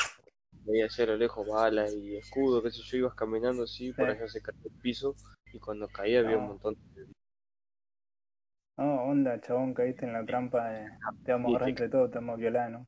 veía 0.65 0.85
hacia 0.85 1.05
lo 1.05 1.17
lejos 1.17 1.47
balas 1.47 1.93
y 1.93 2.15
escudo, 2.17 2.61
qué 2.61 2.71
sé 2.71 2.81
yo, 2.83 2.97
ibas 2.97 3.15
caminando 3.15 3.63
así, 3.63 3.91
por 3.93 4.09
Sí. 4.09 4.17
allá 4.17 4.27
se 4.27 4.41
caía 4.41 4.61
el 4.63 4.81
piso 4.81 5.15
y 5.51 5.59
cuando 5.59 5.87
caía 5.87 6.19
había 6.21 6.37
un 6.37 6.47
montón 6.47 6.75
de 6.95 7.07
No, 8.77 9.03
onda, 9.03 9.39
chabón, 9.39 9.73
caíste 9.73 10.05
en 10.05 10.13
la 10.13 10.25
trampa 10.25 10.67
de 10.69 10.89
te 11.23 11.31
vamos 11.31 11.49
a 11.49 11.49
agarrar 11.57 11.69
entre 11.69 11.89
todos, 11.89 12.09
te 12.09 12.17
vamos 12.17 12.33
a 12.33 12.37
violar, 12.37 12.71
¿no? 12.71 12.87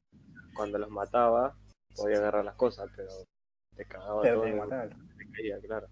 cuando 0.56 0.78
los 0.80 0.90
mataba, 0.90 1.56
podía 1.96 2.18
agarrar 2.18 2.46
las 2.46 2.56
cosas, 2.56 2.90
pero 2.96 3.10
te 3.76 3.86
cagaba 3.86 4.24
todo 4.24 4.44
te 4.44 4.54
matar. 4.54 4.90
te 4.90 5.32
caía, 5.32 5.60
claro. 5.60 5.88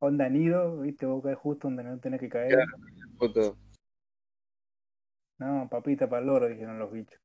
Onda 0.00 0.28
nido, 0.28 0.80
viste, 0.80 1.06
vos 1.06 1.22
caes 1.22 1.38
justo 1.38 1.66
donde 1.68 1.82
no 1.82 1.98
tenés 1.98 2.20
que 2.20 2.28
caer. 2.28 2.54
Claro. 3.18 3.56
No, 5.38 5.68
papita 5.68 6.08
para 6.08 6.20
el 6.20 6.26
loro, 6.26 6.48
dijeron 6.48 6.78
los 6.78 6.90
bichos. 6.92 7.20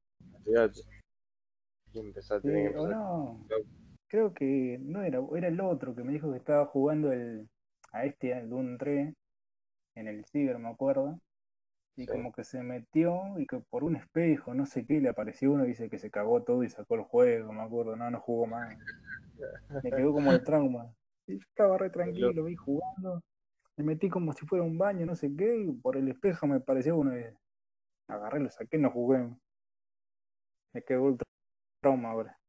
Y 1.92 2.00
empezaste, 2.00 2.48
Sí, 2.48 2.72
que 2.72 2.78
o 2.78 2.88
no, 2.88 3.48
creo 4.08 4.34
que 4.34 4.80
no 4.82 5.04
era, 5.04 5.20
era 5.36 5.48
el 5.48 5.62
otro 5.62 5.96
que 5.96 6.04
me 6.04 6.14
dijo 6.14 6.32
que 6.32 6.38
estaba 6.38 6.66
jugando 6.66 7.12
el, 7.12 7.48
a 7.92 8.06
este, 8.06 8.34
al 8.34 8.50
Doom 8.50 8.78
3, 8.78 9.14
en 9.96 10.08
el 10.08 10.26
Ciber, 10.26 10.58
me 10.58 10.70
acuerdo. 10.70 11.20
Y 11.96 12.06
Sí. 12.06 12.12
como 12.12 12.32
que 12.32 12.44
se 12.44 12.64
metió 12.64 13.38
y 13.38 13.46
que 13.46 13.60
por 13.60 13.84
un 13.84 13.96
espejo, 13.96 14.56
no 14.56 14.66
sé 14.66 14.84
qué, 14.86 15.00
le 15.00 15.10
apareció 15.10 15.52
uno 15.52 15.66
y 15.66 15.70
dice 15.70 15.90
que 15.92 16.00
se 16.00 16.10
cagó 16.10 16.42
todo 16.42 16.64
y 16.64 16.70
sacó 16.70 16.96
el 16.96 17.02
juego, 17.04 17.54
me 17.54 17.62
acuerdo, 17.62 17.96
no, 17.96 18.10
no 18.10 18.20
jugó 18.20 18.48
más. 18.48 18.76
Me 19.84 19.92
quedó 19.92 20.14
como 20.14 20.32
el 20.32 20.44
trauma. 20.44 20.92
Y 21.28 21.34
yo 21.34 21.40
estaba 21.48 21.78
re 21.78 21.90
tranquilo, 21.90 22.44
vi 22.44 22.56
jugando, 22.56 23.22
me 23.78 23.84
metí 23.86 24.10
como 24.10 24.34
si 24.34 24.46
fuera 24.46 24.64
un 24.64 24.78
baño, 24.78 25.06
no 25.06 25.16
sé 25.16 25.34
qué, 25.36 25.58
y 25.58 25.72
por 25.72 25.98
el 25.98 26.08
espejo 26.10 26.48
me 26.48 26.60
pareció 26.60 26.98
uno 26.98 27.18
y 27.18 27.24
agarré, 28.08 28.40
lo 28.40 28.50
saqué, 28.50 28.78
no 28.78 28.92
jugué. 28.92 29.30
Me 30.74 30.84
quedó 30.84 31.10
el 31.10 31.18
trauma 31.82 32.12
ahora. 32.12 32.40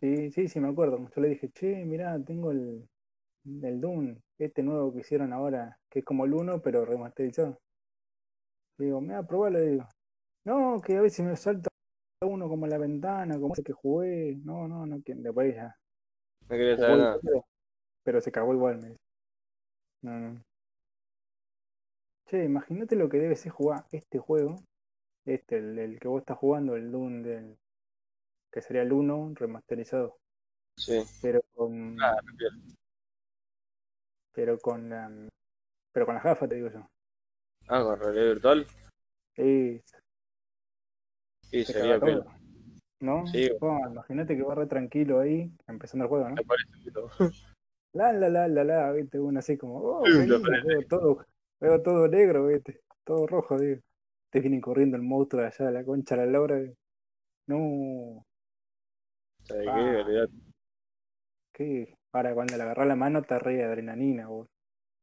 Sí, 0.00 0.30
sí, 0.32 0.48
sí, 0.48 0.60
me 0.60 0.68
acuerdo. 0.68 0.98
Yo 1.14 1.20
le 1.22 1.28
dije, 1.28 1.50
che, 1.50 1.84
mirá, 1.84 2.18
tengo 2.24 2.50
el, 2.50 2.88
el 3.44 3.80
Doom, 3.80 4.20
este 4.38 4.62
nuevo 4.62 4.92
que 4.92 5.00
hicieron 5.00 5.32
ahora, 5.32 5.78
que 5.88 6.00
es 6.00 6.04
como 6.04 6.24
el 6.24 6.34
1, 6.34 6.60
pero 6.60 6.84
remasterizado. 6.84 7.60
Le 8.78 8.86
digo, 8.86 9.00
mira, 9.00 9.22
probalo, 9.26 9.58
le 9.58 9.70
digo. 9.70 9.88
No, 10.44 10.80
que 10.80 10.96
a 10.96 11.02
veces 11.02 11.24
me 11.24 11.36
salta 11.36 11.68
uno 12.24 12.48
como 12.48 12.66
la 12.66 12.78
ventana, 12.78 13.38
como 13.38 13.54
ese 13.54 13.62
que 13.62 13.72
jugué. 13.72 14.36
No, 14.44 14.68
no, 14.68 14.86
no, 14.86 15.02
que 15.02 15.14
después 15.14 15.54
ya. 15.54 15.76
No 16.42 16.48
quería 16.48 16.76
saber 16.76 16.98
nada. 16.98 17.20
pero 18.02 18.20
se 18.20 18.32
cagó 18.32 18.54
igual, 18.54 18.78
me 18.78 18.88
dice. 18.90 19.00
No, 20.02 20.18
no. 20.18 20.42
Che, 22.26 22.44
imagínate 22.44 22.96
lo 22.96 23.08
que 23.08 23.18
debe 23.18 23.36
ser 23.36 23.52
jugar 23.52 23.84
este 23.92 24.18
juego. 24.18 24.56
Este, 25.24 25.58
el, 25.58 25.78
el 25.78 26.00
que 26.00 26.08
vos 26.08 26.20
estás 26.20 26.38
jugando, 26.38 26.76
el 26.76 26.90
Doom 26.90 27.22
del. 27.22 27.58
que 28.50 28.62
sería 28.62 28.82
el 28.82 28.92
1 28.92 29.34
remasterizado. 29.34 30.18
Sí. 30.76 31.02
Pero 31.20 31.40
con. 31.54 31.96
Ah. 32.02 32.16
Pero 34.32 34.58
con 34.58 34.88
la. 34.88 35.10
Pero 35.92 36.06
con 36.06 36.14
las 36.14 36.24
gafas, 36.24 36.48
te 36.48 36.56
digo 36.56 36.70
yo. 36.70 36.88
Ah, 37.68 37.82
con 37.82 38.00
realidad 38.00 38.24
virtual. 38.24 38.66
Sí, 39.36 39.82
Sí, 41.52 41.64
se 41.66 41.74
sería 41.74 42.00
todo. 42.00 42.24
¿No? 43.00 43.26
Sí. 43.26 43.50
Oh, 43.60 43.78
imagínate 43.90 44.34
que 44.36 44.42
va 44.42 44.54
re 44.54 44.66
tranquilo 44.66 45.20
ahí, 45.20 45.50
empezando 45.68 46.04
el 46.04 46.08
juego, 46.08 46.28
¿no? 46.30 46.36
La, 47.94 48.10
la, 48.10 48.30
la, 48.30 48.48
la, 48.48 48.64
la, 48.64 48.90
viste, 48.92 49.20
uno 49.20 49.38
así 49.38 49.58
como, 49.58 49.76
oh, 49.76 50.06
Sí, 50.06 50.12
lindo, 50.12 50.40
veo 50.40 50.82
todo, 50.88 51.26
veo 51.60 51.82
todo 51.82 52.08
negro, 52.08 52.46
viste, 52.46 52.80
todo 53.04 53.26
rojo, 53.26 53.58
digo. 53.58 53.82
Te 54.30 54.40
viene 54.40 54.62
corriendo 54.62 54.96
el 54.96 55.02
monstruo 55.02 55.42
de 55.42 55.48
allá 55.48 55.66
de 55.66 55.72
la 55.72 55.84
concha 55.84 56.16
la 56.16 56.24
digo. 56.24 56.74
No, 57.48 58.24
¿Sabes 59.42 59.68
Ah. 59.68 59.74
qué? 59.74 59.96
Olvidate. 60.00 60.32
qué. 61.52 61.94
Ahora 62.12 62.32
cuando 62.32 62.56
le 62.56 62.62
agarrás 62.62 62.88
la 62.88 62.96
mano 62.96 63.20
te 63.20 63.38
re 63.38 63.62
adrenalina, 63.62 64.26
vos. 64.26 64.48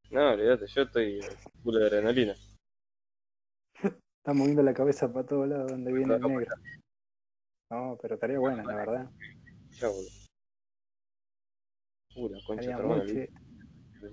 No, 0.10 0.32
olvídate, 0.32 0.65
yo 0.65 0.82
estoy 0.82 1.20
full 1.62 1.75
de 1.75 1.86
adrenalina. 1.86 2.34
Estás 4.30 4.42
moviendo 4.42 4.62
la 4.62 4.76
cabeza 4.76 5.12
para 5.12 5.26
todos 5.26 5.48
lados 5.48 5.72
donde 5.72 5.92
viene 5.92 6.14
el 6.14 6.22
negro. 6.22 6.56
No, 7.72 7.98
pero 8.00 8.14
estaría 8.14 8.38
buena, 8.38 8.64
la 8.64 8.76
verdad. 8.76 9.10
Ya, 9.72 9.88
boludo. 9.88 10.10
La 12.30 12.40
concha 12.46 12.78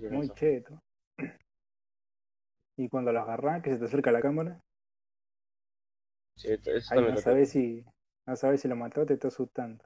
muy, 0.09 0.33
cheto. 0.33 0.81
Y 2.77 2.89
cuando 2.89 3.11
lo 3.11 3.19
agarrás, 3.19 3.61
que 3.61 3.69
se 3.69 3.77
te 3.77 3.85
acerca 3.85 4.11
la 4.11 4.21
cámara, 4.21 4.59
Sí, 6.35 6.47
eso 6.65 6.93
ahí 6.95 6.99
no 6.99 7.17
sabes 7.17 7.51
si, 7.51 7.85
no 8.25 8.35
sabes 8.35 8.61
si 8.61 8.67
lo 8.67 8.75
mató, 8.75 9.05
te 9.05 9.13
está 9.13 9.27
asustando. 9.27 9.85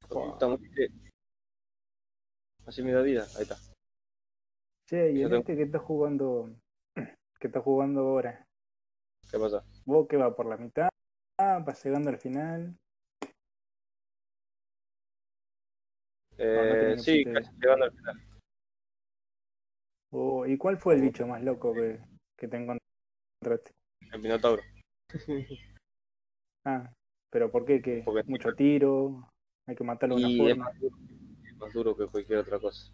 Está 0.00 0.56
Así 2.64 2.82
me 2.82 2.92
da 2.92 3.02
vida, 3.02 3.26
ahí 3.36 3.42
está. 3.42 3.56
Che, 4.86 5.10
y 5.10 5.22
tengo- 5.22 5.36
este 5.36 5.54
que 5.54 5.64
estás 5.64 5.82
jugando, 5.82 6.48
que 7.38 7.46
estás 7.48 7.62
jugando 7.62 8.00
ahora, 8.00 8.46
¿Qué 9.30 9.38
pasa? 9.38 9.64
vos 9.84 10.06
que 10.08 10.16
va 10.16 10.34
por 10.34 10.46
la 10.46 10.56
mitad, 10.56 10.88
vas 11.38 11.84
llegando 11.84 12.10
al 12.10 12.18
final. 12.18 12.76
no 16.38 16.38
Eh, 16.38 16.96
sí, 16.98 17.24
casi 17.24 17.50
llegando 17.60 17.84
al 17.84 17.92
final. 17.92 18.16
Oh, 20.10 20.46
¿y 20.46 20.56
cuál 20.56 20.78
fue 20.78 20.94
el 20.94 21.02
bicho 21.02 21.26
más 21.26 21.42
loco 21.42 21.74
que, 21.74 22.00
que 22.36 22.48
te 22.48 22.56
encontraste? 22.56 23.72
El 24.12 24.20
Minotauro. 24.22 24.62
Ah, 26.64 26.92
pero 27.30 27.50
¿por 27.50 27.64
qué? 27.64 27.82
¿Qué? 27.82 28.02
Porque- 28.04 28.24
Mucho 28.26 28.54
tiro, 28.54 29.28
hay 29.66 29.76
que 29.76 29.84
matarlo 29.84 30.16
de 30.16 30.20
una 30.22 30.28
Y 30.30 30.48
es 30.50 30.56
forma. 30.56 30.64
más, 30.64 30.80
duro, 30.80 30.96
es 31.44 31.56
más 31.58 31.72
duro 31.72 31.96
que 31.96 32.06
cualquier 32.06 32.38
otra 32.38 32.58
cosa. 32.58 32.92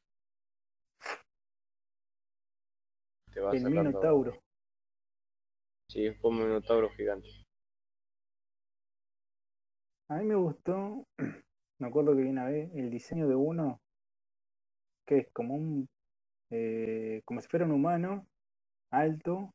Te 3.35 3.41
va 3.41 3.53
El 3.53 3.59
sacando- 3.59 3.83
Minotauro. 3.83 4.41
Sí, 5.91 6.07
es 6.07 6.19
como 6.21 6.41
un 6.41 6.47
Minotauro 6.49 6.89
gigante. 6.91 7.29
A 10.09 10.17
mí 10.17 10.25
me 10.27 10.35
gustó, 10.37 11.07
me 11.79 11.87
acuerdo 11.89 12.15
que 12.15 12.23
vi 12.23 12.29
una 12.29 12.47
vez, 12.47 12.71
el 12.75 12.91
diseño 12.91 13.29
de 13.29 13.35
uno, 13.35 13.81
que 15.07 15.19
es 15.19 15.29
como 15.33 15.55
un, 15.55 15.89
eh, 16.51 17.23
como 17.25 17.41
si 17.41 17.49
fuera 17.49 17.65
un 17.67 17.73
humano, 17.73 18.27
alto, 18.91 19.51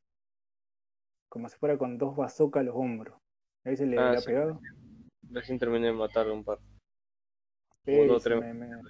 como 1.28 1.48
si 1.48 1.56
fuera 1.58 1.78
con 1.78 1.98
dos 1.98 2.16
bazookas 2.16 2.60
a 2.60 2.64
los 2.64 2.74
hombros. 2.76 3.16
A 3.64 3.70
veces 3.70 3.88
le, 3.88 3.98
Ah, 3.98 4.10
le 4.10 4.16
ha 4.16 4.20
sí. 4.20 4.26
pegado. 4.26 4.60
Recién 5.30 5.58
terminé 5.58 5.86
de 5.88 5.92
matar 5.92 6.28
un 6.28 6.44
par. 6.44 6.58
Ese, 7.86 8.06
dos, 8.06 8.26
me, 8.28 8.52
me- 8.54 8.82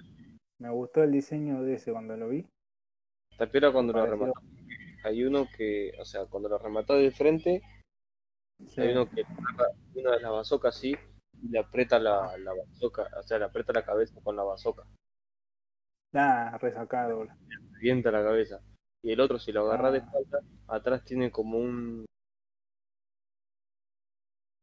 me 0.59 0.69
gustó 0.69 1.03
el 1.03 1.11
diseño 1.11 1.61
de 1.63 1.75
ese 1.75 1.91
cuando 1.91 2.17
lo 2.17 2.29
vi. 2.29 2.45
Te 3.37 3.71
cuando 3.71 3.93
lo 3.93 4.01
Parecido. 4.01 4.33
Hay 5.03 5.23
uno 5.23 5.47
que, 5.55 5.91
o 5.99 6.05
sea, 6.05 6.25
cuando 6.25 6.49
lo 6.49 6.57
rematás 6.57 6.99
de 6.99 7.11
frente, 7.11 7.61
Sí. 8.67 8.81
hay 8.81 8.91
uno 8.91 9.09
que 9.09 9.21
agarra 9.23 9.69
una 9.95 10.11
de 10.11 10.21
las 10.21 10.31
bazocas 10.31 10.75
así 10.77 10.95
y 11.41 11.47
le 11.49 11.59
aprieta 11.59 11.97
la, 11.99 12.37
la 12.37 12.53
bazooka, 12.53 13.07
o 13.19 13.23
sea, 13.23 13.39
le 13.39 13.45
aprieta 13.45 13.73
la 13.73 13.83
cabeza 13.85 14.21
con 14.23 14.35
la 14.35 14.43
bazooka. 14.43 14.83
Ah, 16.13 16.57
resacado. 16.61 17.17
boludo. 17.17 17.35
revienta 17.73 18.11
la 18.11 18.21
cabeza. 18.23 18.61
Y 19.03 19.11
el 19.13 19.19
otro, 19.19 19.39
si 19.39 19.51
lo 19.51 19.61
agarra 19.61 19.89
de 19.91 19.99
Ah. 19.99 20.01
espalda, 20.03 20.39
atrás 20.67 21.03
tiene 21.05 21.31
como 21.31 21.57
un. 21.57 22.05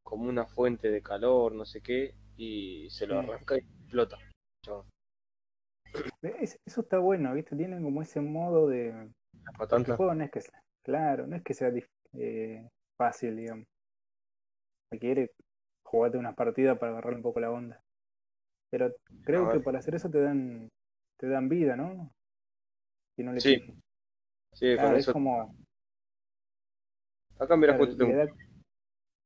como 0.03 0.27
una 0.27 0.47
fuente 0.47 0.89
de 0.89 1.03
calor, 1.03 1.53
no 1.53 1.65
sé 1.65 1.81
qué, 1.81 2.15
y 2.35 2.89
se 2.89 3.05
lo 3.05 3.21
Sí. 3.21 3.27
arranca 3.27 3.55
y 3.55 3.59
explota. 3.59 4.17
Es- 6.21 6.59
Eso 6.65 6.81
está 6.81 6.97
bueno, 6.99 7.33
¿viste? 7.35 7.55
Tienen 7.55 7.83
como 7.83 8.01
ese 8.01 8.19
modo 8.21 8.67
de... 8.67 9.11
El 9.71 9.95
juego 9.95 10.13
no 10.13 10.23
es 10.23 10.31
que 10.31 10.41
sea, 10.41 10.63
claro, 10.83 11.27
no 11.27 11.35
es 11.35 11.43
que 11.43 11.53
sea 11.53 11.71
eh, 12.13 12.69
fácil, 12.97 13.35
digamos. 13.35 13.65
Requiere 14.91 15.31
jugarte 15.83 16.17
unas 16.17 16.35
partidas 16.35 16.77
para 16.77 16.91
agarrar 16.93 17.13
un 17.15 17.21
poco 17.21 17.39
la 17.39 17.51
onda. 17.51 17.81
Pero 18.71 18.95
creo 19.23 19.51
que 19.51 19.59
para 19.59 19.79
hacer 19.79 19.95
eso 19.95 20.09
te 20.09 20.21
dan 20.21 20.69
te 21.17 21.27
dan 21.27 21.49
vida, 21.49 21.75
¿no? 21.75 22.11
Si 23.15 23.23
no 23.23 23.33
le 23.33 23.41
Sí. 23.41 23.57
Sí, 24.53 24.75
Claro, 24.75 24.95
es 24.95 25.03
eso 25.03 25.13
como 25.13 25.55
Acá 27.39 27.55
mira, 27.55 27.73
Claro, 27.73 27.85
justo 27.85 28.05
le, 28.05 28.15
da, 28.15 28.25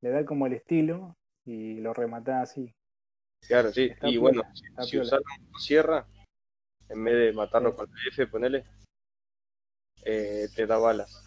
le 0.01 0.09
da 0.09 0.25
como 0.25 0.45
el 0.45 0.53
estilo 0.53 1.15
y 1.45 1.79
lo 1.79 1.93
remata 1.93 2.41
así. 2.41 2.73
Claro, 3.47 3.71
sí. 3.71 3.85
Está 3.85 4.07
y 4.07 4.11
piola, 4.11 4.41
bueno, 4.43 4.55
si, 4.55 4.89
si 4.89 4.99
usás 4.99 5.19
la 5.19 5.43
motosierra, 5.45 6.07
en 6.89 7.03
vez 7.03 7.13
de 7.15 7.33
matarlo 7.33 7.71
Sí. 7.71 7.77
con 7.77 7.89
la 7.91 8.01
F, 8.09 8.27
ponele, 8.27 8.65
eh, 10.05 10.47
te 10.55 10.65
da 10.65 10.77
balas. 10.77 11.25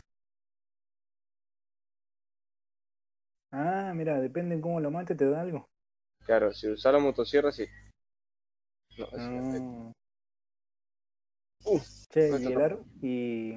Ah, 3.52 3.92
mira, 3.95 4.21
depende 4.21 4.54
en 4.54 4.61
cómo 4.61 4.80
lo 4.80 4.90
mate, 4.90 5.14
te 5.14 5.28
da 5.28 5.40
algo. 5.40 5.66
Claro, 6.25 6.52
si 6.52 6.68
usás 6.68 6.92
la 6.92 6.99
motosierra, 6.99 7.52
sí. 7.52 7.66
No, 8.99 9.04
es 9.06 9.12
Ah. 9.14 9.92
Uh, 11.64 11.80
Che, 12.11 12.30
no 12.30 12.38
y 12.38 12.52
el, 12.52 12.61
ar- 12.61 12.78
y, 13.02 13.52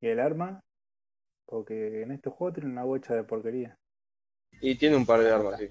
y 0.00 0.06
el 0.08 0.20
arma, 0.20 0.60
porque 1.46 2.02
en 2.02 2.12
este 2.12 2.30
juego 2.30 2.52
tiene 2.54 2.70
una 2.70 2.84
bocha 2.84 3.14
de 3.14 3.24
porquería. 3.24 3.76
Y 4.60 4.76
tiene 4.76 4.96
un 4.96 5.06
par 5.06 5.20
de 5.20 5.30
armas, 5.32 5.58
sí. 5.58 5.68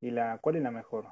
¿Y 0.00 0.10
la 0.10 0.38
cuál 0.38 0.56
es 0.56 0.62
la 0.62 0.70
mejor? 0.70 1.06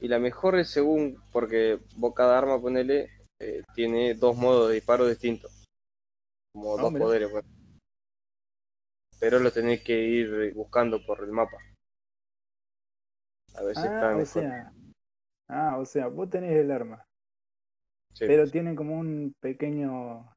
Y 0.00 0.08
la 0.08 0.18
mejor 0.18 0.58
es 0.58 0.70
según, 0.70 1.20
porque 1.32 1.78
vos 1.96 2.14
cada 2.14 2.38
arma, 2.38 2.60
ponele, 2.60 3.10
eh, 3.40 3.62
tiene 3.74 4.14
dos 4.14 4.36
modos 4.36 4.68
de 4.68 4.74
disparo 4.74 5.06
distintos. 5.06 5.52
Como 6.52 6.76
Ah, 6.76 6.82
dos 6.82 6.92
mira. 6.92 7.04
poderes, 7.04 7.30
pues. 7.30 7.44
Pero 9.18 9.38
lo 9.38 9.50
tenés 9.50 9.82
que 9.82 9.98
ir 9.98 10.52
buscando 10.54 11.04
por 11.04 11.22
el 11.24 11.32
mapa. 11.32 11.56
A 13.54 13.62
ver 13.62 13.74
si 13.74 13.86
Ah, 13.86 13.90
están 13.94 14.20
o 14.20 14.24
sea, 14.26 14.72
ah, 15.48 15.78
o 15.78 15.84
sea, 15.86 16.08
vos 16.08 16.28
tenés 16.28 16.52
el 16.52 16.70
arma, 16.70 17.04
Sí. 18.12 18.26
pero 18.26 18.50
tiene 18.50 18.74
como 18.74 18.98
un 18.98 19.34
pequeño, 19.40 20.30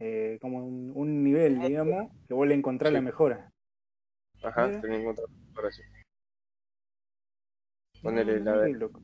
eh, 0.00 0.38
como 0.40 0.58
un, 0.58 0.92
un 0.94 1.24
nivel, 1.24 1.60
digamos, 1.60 2.10
que 2.28 2.34
vos 2.34 2.46
le 2.46 2.54
encontrás 2.54 2.90
Sí. 2.90 2.94
la 2.94 3.00
mejora. 3.02 3.50
Ajá, 4.42 4.70
tenés 4.82 4.98
que 4.98 5.02
encontrar 5.02 5.28
por 5.54 5.66
así. 5.66 5.82
Ah, 7.96 8.00
Ponele 8.02 8.40
la 8.40 8.52
mira 8.52 8.60
de 8.60 8.72
qué 8.72 8.78
loco. 8.78 9.00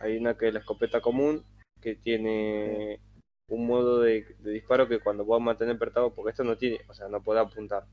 Hay 0.00 0.16
una 0.16 0.36
que 0.36 0.48
es 0.48 0.54
la 0.54 0.60
escopeta 0.60 1.00
común, 1.00 1.44
que 1.80 1.96
tiene 1.96 3.00
un 3.48 3.66
modo 3.66 4.00
de, 4.00 4.36
de 4.40 4.50
disparo 4.50 4.88
que 4.88 5.00
cuando 5.00 5.24
vos 5.24 5.40
mantener 5.40 5.76
apretado, 5.76 6.14
porque 6.14 6.30
esto 6.30 6.44
no 6.44 6.56
tiene, 6.56 6.80
o 6.88 6.94
sea, 6.94 7.08
no 7.08 7.22
puede 7.22 7.40
apuntar. 7.40 7.84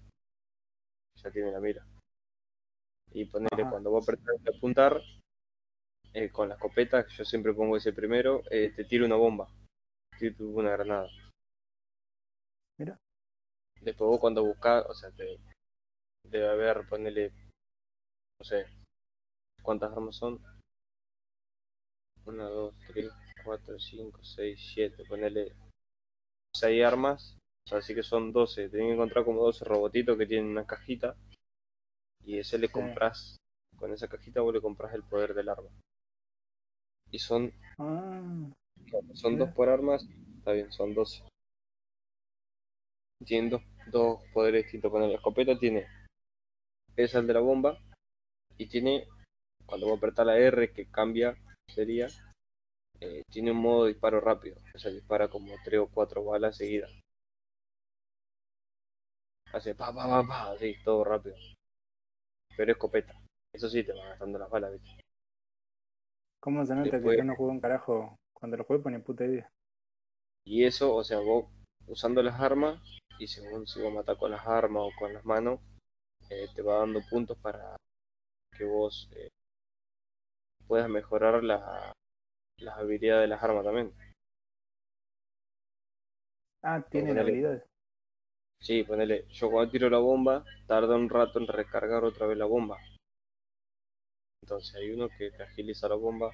Ya 1.23 1.31
tiene 1.31 1.51
la 1.51 1.59
mira. 1.59 1.85
Y 3.11 3.25
ponerle 3.25 3.63
Ajá. 3.63 3.71
cuando 3.71 3.91
vos 3.91 4.03
apretás 4.03 4.43
de 4.43 4.55
apuntar, 4.55 5.01
eh, 6.13 6.29
con 6.31 6.49
la 6.49 6.55
escopeta, 6.55 7.05
yo 7.07 7.25
siempre 7.25 7.53
pongo 7.53 7.77
ese 7.77 7.93
primero, 7.93 8.41
eh, 8.49 8.71
te 8.75 8.85
tira 8.85 9.05
una 9.05 9.15
bomba. 9.15 9.49
Te 10.17 10.31
tira 10.31 10.49
una 10.49 10.71
granada. 10.71 11.09
Mira. 12.77 12.97
Después 13.81 14.09
vos 14.09 14.19
cuando 14.19 14.43
buscás, 14.43 14.85
o 14.87 14.93
sea, 14.93 15.11
te 15.11 15.37
debe 16.23 16.49
haber, 16.49 16.87
ponerle, 16.87 17.31
no 18.39 18.45
sé, 18.45 18.65
¿cuántas 19.61 19.91
armas 19.91 20.15
son? 20.15 20.39
1, 22.25 22.49
2, 22.49 22.75
3, 22.87 23.11
4, 23.43 23.79
5, 23.79 24.23
6, 24.23 24.71
7, 24.73 25.03
ponerle 25.05 25.53
6 26.55 26.83
armas, 26.83 27.37
así 27.71 27.93
que 27.93 28.03
son 28.03 28.31
12. 28.31 28.69
Tenés 28.69 28.87
que 28.87 28.93
encontrar 28.93 29.25
como 29.25 29.43
12 29.43 29.65
robotitos 29.65 30.17
que 30.17 30.25
tienen 30.25 30.49
una 30.49 30.65
cajita 30.65 31.15
y 32.25 32.39
ese 32.39 32.57
le 32.57 32.67
Sí. 32.67 32.73
compras, 32.73 33.37
con 33.77 33.93
esa 33.93 34.07
cajita 34.07 34.41
vos 34.41 34.53
le 34.53 34.61
compras 34.61 34.93
el 34.93 35.03
poder 35.03 35.33
del 35.33 35.49
arma. 35.49 35.69
Y 37.11 37.19
son, 37.19 37.51
Ah, 37.77 38.21
son 39.13 39.33
Mira. 39.33 39.45
dos 39.45 39.55
por 39.55 39.69
armas, 39.69 40.07
está 40.37 40.53
bien, 40.53 40.71
son 40.71 40.93
12. 40.93 41.23
Tienen 43.25 43.49
dos, 43.49 43.61
dos 43.87 44.21
poderes 44.33 44.63
distintos. 44.63 44.91
Poner 44.91 45.09
la 45.09 45.15
escopeta 45.15 45.57
tiene 45.57 45.87
esa 46.95 47.19
el 47.19 47.27
de 47.27 47.33
la 47.33 47.39
bomba 47.41 47.77
y 48.57 48.67
tiene, 48.67 49.07
cuando 49.65 49.87
vos 49.87 49.97
apretás 49.97 50.25
la 50.25 50.37
R 50.37 50.71
que 50.71 50.85
cambia, 50.89 51.37
sería, 51.73 52.07
eh, 52.99 53.23
tiene 53.31 53.51
un 53.51 53.57
modo 53.57 53.85
de 53.85 53.93
disparo 53.93 54.19
rápido. 54.21 54.57
O 54.73 54.79
sea, 54.79 54.91
dispara 54.91 55.27
como 55.27 55.53
3 55.63 55.79
o 55.79 55.87
4 55.87 56.23
balas 56.23 56.57
seguidas. 56.57 56.91
Hace 59.53 59.73
pa 59.75 59.93
pa 59.93 60.07
pa 60.07 60.27
pa, 60.27 60.51
así, 60.51 60.75
todo 60.83 61.03
rápido. 61.03 61.35
Pero 62.57 62.71
escopeta. 62.71 63.13
Eso 63.53 63.69
sí, 63.69 63.83
te 63.83 63.93
va 63.93 64.09
gastando 64.09 64.37
las 64.39 64.49
balas, 64.49 64.71
¿viste? 64.73 65.01
¿cómo 66.41 66.63
se 66.65 66.75
nota 66.75 66.91
Después- 66.91 67.15
que 67.15 67.17
yo 67.17 67.23
no 67.23 67.35
juego 67.35 67.51
un 67.51 67.59
carajo? 67.59 68.15
Cuando 68.33 68.57
lo 68.57 68.63
jugué 68.65 68.79
ponía 68.79 68.99
puta 68.99 69.25
idea. 69.25 69.49
Y 70.45 70.63
eso, 70.63 70.93
o 70.93 71.03
sea, 71.03 71.19
vos 71.19 71.45
usando 71.87 72.21
las 72.21 72.39
armas, 72.39 72.79
y 73.17 73.27
según 73.27 73.65
si 73.65 73.81
vos 73.81 73.91
matás 73.93 74.17
con 74.17 74.29
las 74.29 74.45
armas 74.45 74.83
o 74.83 74.91
con 74.99 75.11
las 75.13 75.25
manos, 75.25 75.59
eh, 76.29 76.47
te 76.53 76.61
va 76.61 76.79
dando 76.79 77.01
puntos 77.09 77.37
para 77.39 77.75
que 78.55 78.63
vos 78.65 79.09
eh, 79.15 79.29
puedas 80.67 80.89
mejorar 80.89 81.43
la- 81.43 81.91
las 82.59 82.77
habilidades 82.77 83.23
de 83.23 83.27
las 83.27 83.43
armas 83.43 83.63
también. 83.63 83.93
Ah, 86.63 86.81
tiene 86.89 87.11
ponele- 87.11 87.21
habilidades. 87.21 87.63
Sí, 88.59 88.83
ponele, 88.83 89.27
yo 89.29 89.51
cuando 89.51 89.71
tiro 89.71 89.89
la 89.89 89.99
bomba, 89.99 90.43
tarda 90.67 90.95
un 90.95 91.09
rato 91.09 91.39
en 91.39 91.47
recargar 91.47 92.03
otra 92.03 92.25
vez 92.27 92.37
la 92.37 92.45
bomba. 92.45 92.77
Entonces 94.41 94.75
hay 94.75 94.91
uno 94.91 95.09
que 95.09 95.31
te 95.31 95.43
agiliza 95.43 95.89
la 95.89 95.95
bomba, 95.95 96.31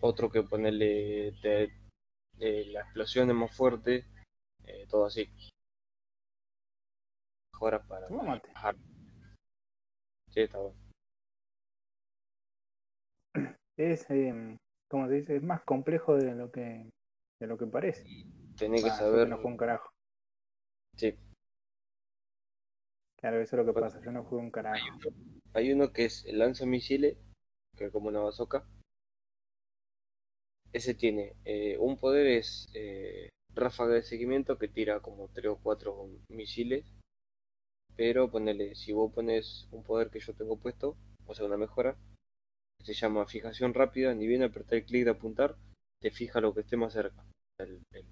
otro 0.00 0.30
que 0.30 0.42
ponerle 0.42 1.32
te, 1.40 1.64
eh, 2.40 2.64
la 2.66 2.80
explosión 2.80 3.30
es 3.30 3.36
más 3.36 3.56
fuerte, 3.56 4.04
eh, 4.66 4.86
todo 4.90 5.06
así. 5.06 5.28
Mejora 7.52 7.82
para 7.82 8.08
mate. 8.08 8.48
Sí, 10.30 10.40
está 10.40 10.58
bueno. 10.58 10.83
Es, 13.76 14.08
eh, 14.10 14.56
¿cómo 14.88 15.08
se 15.08 15.14
dice? 15.14 15.36
Es 15.36 15.42
más 15.42 15.62
complejo 15.62 16.16
de 16.16 16.34
lo 16.34 16.50
que, 16.50 16.90
de 17.40 17.46
lo 17.46 17.58
que 17.58 17.66
parece. 17.66 18.04
Tenés 18.56 18.82
que 18.84 18.90
Ah, 18.90 18.98
saber, 18.98 19.28
no 19.28 19.38
un 19.38 19.56
carajo. 19.56 19.90
sí, 20.96 21.14
Claro, 23.16 23.40
eso 23.40 23.56
es 23.56 23.66
lo 23.66 23.72
que 23.74 23.80
pasa. 23.80 24.00
Yo 24.04 24.12
no 24.12 24.22
juego 24.24 24.44
un 24.44 24.50
carajo. 24.50 24.76
hay 24.76 24.90
uno, 25.10 25.16
hay 25.54 25.72
uno 25.72 25.92
que 25.92 26.04
es 26.04 26.24
el 26.26 26.38
lanzamisiles, 26.38 27.16
que 27.76 27.86
es 27.86 27.92
como 27.92 28.08
una 28.08 28.20
bazooka. 28.20 28.64
Ese 30.72 30.94
tiene 30.94 31.34
eh, 31.44 31.76
un 31.78 31.96
poder 31.96 32.26
es 32.26 32.66
eh, 32.74 33.28
ráfaga 33.54 33.94
de 33.94 34.02
seguimiento 34.02 34.58
que 34.58 34.68
tira 34.68 35.00
como 35.00 35.28
3 35.28 35.46
o 35.52 35.56
4 35.56 36.08
misiles. 36.28 36.84
Pero 37.96 38.30
ponele, 38.30 38.74
si 38.74 38.92
vos 38.92 39.12
pones 39.12 39.68
un 39.72 39.82
poder 39.84 40.10
que 40.10 40.20
yo 40.20 40.34
tengo 40.34 40.56
puesto, 40.56 40.96
o 41.26 41.34
sea, 41.34 41.46
una 41.46 41.56
mejora, 41.56 41.96
que 42.84 42.94
se 42.94 43.00
llama 43.00 43.26
fijación 43.26 43.72
rápida, 43.72 44.14
ni 44.14 44.26
bien 44.26 44.42
apretar 44.42 44.74
el 44.74 44.84
clic 44.84 45.04
de 45.04 45.10
apuntar, 45.10 45.56
te 46.00 46.10
fija 46.10 46.40
lo 46.40 46.52
que 46.52 46.60
esté 46.60 46.76
más 46.76 46.92
cerca, 46.92 47.24
el, 47.58 47.82
el 47.92 48.04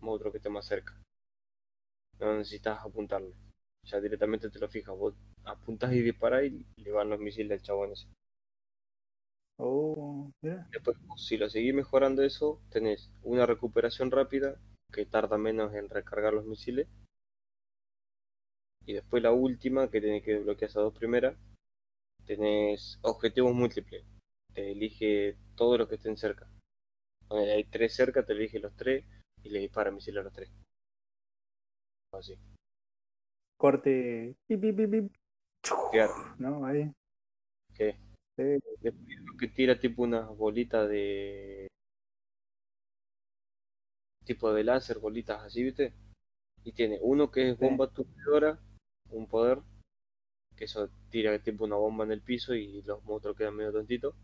monstruo 0.00 0.30
que 0.30 0.38
esté 0.38 0.48
más 0.48 0.66
cerca. 0.66 0.94
No 2.20 2.36
necesitas 2.36 2.84
apuntarlo, 2.84 3.34
ya 3.84 4.00
directamente 4.00 4.50
te 4.50 4.58
lo 4.58 4.68
fijas, 4.68 4.96
vos 4.96 5.14
apuntas 5.44 5.92
y 5.92 6.02
disparás 6.02 6.44
y 6.44 6.66
le 6.76 6.92
van 6.92 7.10
los 7.10 7.18
misiles 7.18 7.58
al 7.58 7.62
chabón 7.62 7.92
ese. 7.92 8.06
Oh. 9.62 10.30
Después, 10.40 10.96
si 11.16 11.36
lo 11.36 11.50
seguís 11.50 11.74
mejorando 11.74 12.22
eso, 12.22 12.62
tenés 12.70 13.10
una 13.22 13.44
recuperación 13.44 14.10
rápida 14.10 14.58
que 14.90 15.04
tarda 15.04 15.36
menos 15.36 15.74
en 15.74 15.90
recargar 15.90 16.32
los 16.32 16.46
misiles. 16.46 16.88
Y 18.86 18.94
después 18.94 19.22
la 19.22 19.32
última, 19.32 19.90
que 19.90 20.00
tenés 20.00 20.24
que 20.24 20.34
desbloquear 20.34 20.70
esas 20.70 20.82
dos 20.82 20.94
primeras, 20.94 21.36
tenés 22.24 22.98
objetivos 23.02 23.54
múltiples. 23.54 24.02
Te 24.54 24.72
elige 24.72 25.36
todos 25.56 25.78
los 25.78 25.88
que 25.88 25.94
estén 25.96 26.16
cerca. 26.16 26.48
Ponele, 27.28 27.52
hay 27.52 27.64
tres 27.64 27.94
cerca, 27.94 28.24
te 28.24 28.32
elige 28.32 28.58
los 28.58 28.74
tres 28.74 29.04
y 29.42 29.50
le 29.50 29.60
dispara 29.60 29.90
misiles 29.90 30.20
a 30.20 30.24
los 30.24 30.32
tres. 30.32 30.50
Así. 32.12 32.36
Corte. 33.56 34.34
Pip, 34.46 34.60
pip, 34.60 34.90
pip. 34.90 35.12
Claro. 35.92 36.14
No, 36.38 36.66
ahí. 36.66 36.92
¿Qué? 37.74 37.96
Sí. 38.36 38.58
Después 38.80 39.18
uno 39.20 39.36
que 39.38 39.48
tira 39.48 39.78
tipo 39.78 40.02
unas 40.02 40.28
bolitas 40.36 40.88
de. 40.88 41.68
tipo 44.24 44.52
de 44.52 44.64
láser, 44.64 44.98
bolitas 44.98 45.42
así, 45.42 45.62
¿viste? 45.64 45.92
Y 46.64 46.72
tiene 46.72 46.98
uno 47.02 47.30
que 47.30 47.50
es 47.50 47.58
Sí. 47.58 47.64
bomba 47.64 47.86
aturdidora, 47.86 48.58
un 49.10 49.26
poder, 49.26 49.58
que 50.56 50.64
eso 50.64 50.88
tira 51.10 51.36
tipo 51.42 51.64
una 51.64 51.76
bomba 51.76 52.04
en 52.04 52.12
el 52.12 52.22
piso 52.22 52.54
y 52.54 52.82
los 52.82 53.02
monstruos 53.04 53.36
quedan 53.36 53.56
medio 53.56 53.72
tontitos. 53.72 54.14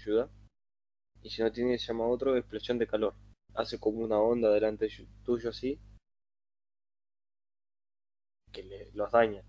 Ayuda. 0.00 0.28
Y 1.22 1.30
si 1.30 1.42
no 1.42 1.50
tiene, 1.50 1.76
llama 1.76 2.06
otro 2.06 2.36
explosión 2.36 2.78
de 2.78 2.86
calor. 2.86 3.14
Hace 3.54 3.78
como 3.80 3.98
una 4.00 4.18
onda 4.20 4.50
delante 4.50 4.86
de- 4.86 5.08
tuyo 5.24 5.50
así. 5.50 5.78
Que 8.52 8.62
le, 8.62 8.90
los 8.92 9.10
daña. 9.10 9.42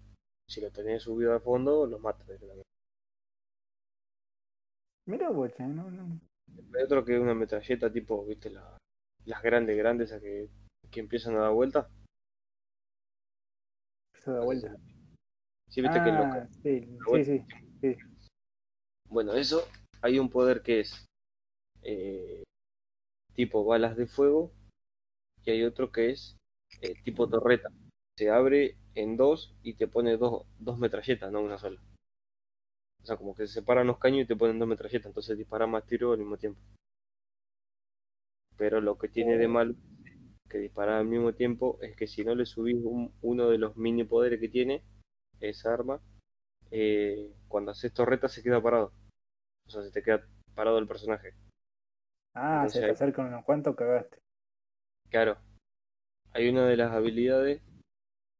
Si 0.48 0.62
lo 0.62 0.72
tenés 0.72 1.04
subido 1.04 1.34
a 1.36 1.40
fondo, 1.40 1.86
los 1.86 2.02
mata 2.02 2.24
directamente. 2.24 2.64
Mira, 5.06 5.30
bocha, 5.30 5.68
no, 5.68 5.90
no. 5.92 6.20
Hay 6.76 6.84
otro 6.84 7.06
que 7.06 7.16
es 7.16 7.22
una 7.22 7.34
metralleta 7.36 7.92
tipo, 7.92 8.26
viste, 8.26 8.50
la, 8.50 8.78
las 9.26 9.42
grandes, 9.44 9.78
grandes, 9.78 10.12
a 10.12 10.20
que, 10.20 10.50
que 10.92 11.00
empiezan 11.00 11.36
a 11.36 11.42
dar 11.42 11.54
vuelta. 11.54 11.90
Eso 14.16 14.34
da 14.34 14.44
vuelta. 14.44 14.76
Sí, 15.70 15.82
viste 15.82 16.04
que 16.04 16.10
Ah, 16.12 16.18
loca. 16.18 16.50
sí, 16.64 16.98
vuelta. 17.06 17.26
sí, 17.32 17.46
sí. 17.82 17.98
Bueno, 19.08 19.34
eso 19.34 19.68
hay 20.02 20.20
un 20.20 20.30
poder 20.30 20.62
que 20.62 20.82
es 20.82 21.06
eh, 21.84 22.44
tipo 23.36 23.66
balas 23.66 23.98
de 23.98 24.08
fuego 24.08 24.52
y 25.46 25.52
hay 25.52 25.64
otro 25.66 25.92
que 25.92 26.12
es 26.12 26.38
eh, 26.82 26.96
tipo 27.04 27.30
torreta. 27.30 27.70
Se 28.18 28.30
abre 28.32 28.78
en 28.96 29.18
dos 29.18 29.56
y 29.64 29.76
te 29.76 29.88
pone 29.88 30.18
dos, 30.18 30.46
dos 30.60 30.78
metralletas, 30.80 31.32
no 31.32 31.42
una 31.42 31.58
sola. 31.60 31.82
O 33.04 33.06
sea, 33.06 33.18
como 33.18 33.36
que 33.36 33.46
se 33.46 33.56
separan 33.56 33.88
los 33.88 33.98
caños 33.98 34.22
y 34.22 34.26
te 34.26 34.38
ponen 34.38 34.58
dos 34.58 34.66
metralletas, 34.70 35.08
entonces 35.08 35.38
dispara 35.38 35.68
más 35.68 35.86
tiros 35.86 36.14
al 36.14 36.20
mismo 36.20 36.38
tiempo. 36.38 36.62
Pero 38.58 38.80
lo 38.80 38.96
que 39.00 39.08
tiene 39.08 39.38
de 39.40 39.48
malo 39.48 39.74
que 40.50 40.60
dispara 40.60 41.00
al 41.00 41.08
mismo 41.08 41.34
tiempo 41.34 41.80
es 41.82 41.96
que 41.96 42.08
si 42.08 42.24
no 42.24 42.36
le 42.36 42.46
subís 42.46 42.78
un- 42.84 43.12
uno 43.22 43.50
de 43.50 43.58
los 43.58 43.78
mini 43.78 44.04
poderes 44.04 44.40
que 44.40 44.50
tiene 44.50 44.84
esa 45.40 45.74
arma, 45.74 46.02
eh, 46.72 47.32
cuando 47.48 47.72
haces 47.72 47.94
torreta 47.94 48.30
se 48.30 48.44
queda 48.44 48.62
parado. 48.62 48.94
O 49.69 49.71
sea, 49.71 49.84
se 49.84 49.91
te 49.91 50.01
queda 50.01 50.25
parado 50.55 50.79
el 50.79 50.88
personaje. 50.88 51.34
Ah, 52.34 52.53
Entonces 52.55 52.73
se 52.73 52.79
te 52.79 52.86
ahí- 52.88 52.91
acerca 52.91 53.21
unos 53.21 53.45
cuantos, 53.45 53.75
cagaste. 53.75 54.17
Claro, 55.12 55.38
hay 56.34 56.49
una 56.49 56.65
de 56.65 56.75
las 56.75 56.91
habilidades 56.91 57.62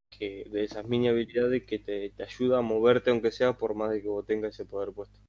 que, 0.10 0.46
de 0.52 0.64
esas 0.64 0.86
mini 0.88 1.08
habilidades 1.08 1.66
que 1.66 1.78
te, 1.78 2.10
te 2.10 2.24
ayuda 2.24 2.58
a 2.58 2.62
moverte 2.62 3.12
aunque 3.12 3.30
sea 3.32 3.54
por 3.54 3.76
más 3.76 3.92
de 3.92 4.02
que 4.02 4.08
vos 4.08 4.26
tengas 4.26 4.56
ese 4.56 4.66
poder 4.66 4.92
puesto. 4.92 5.20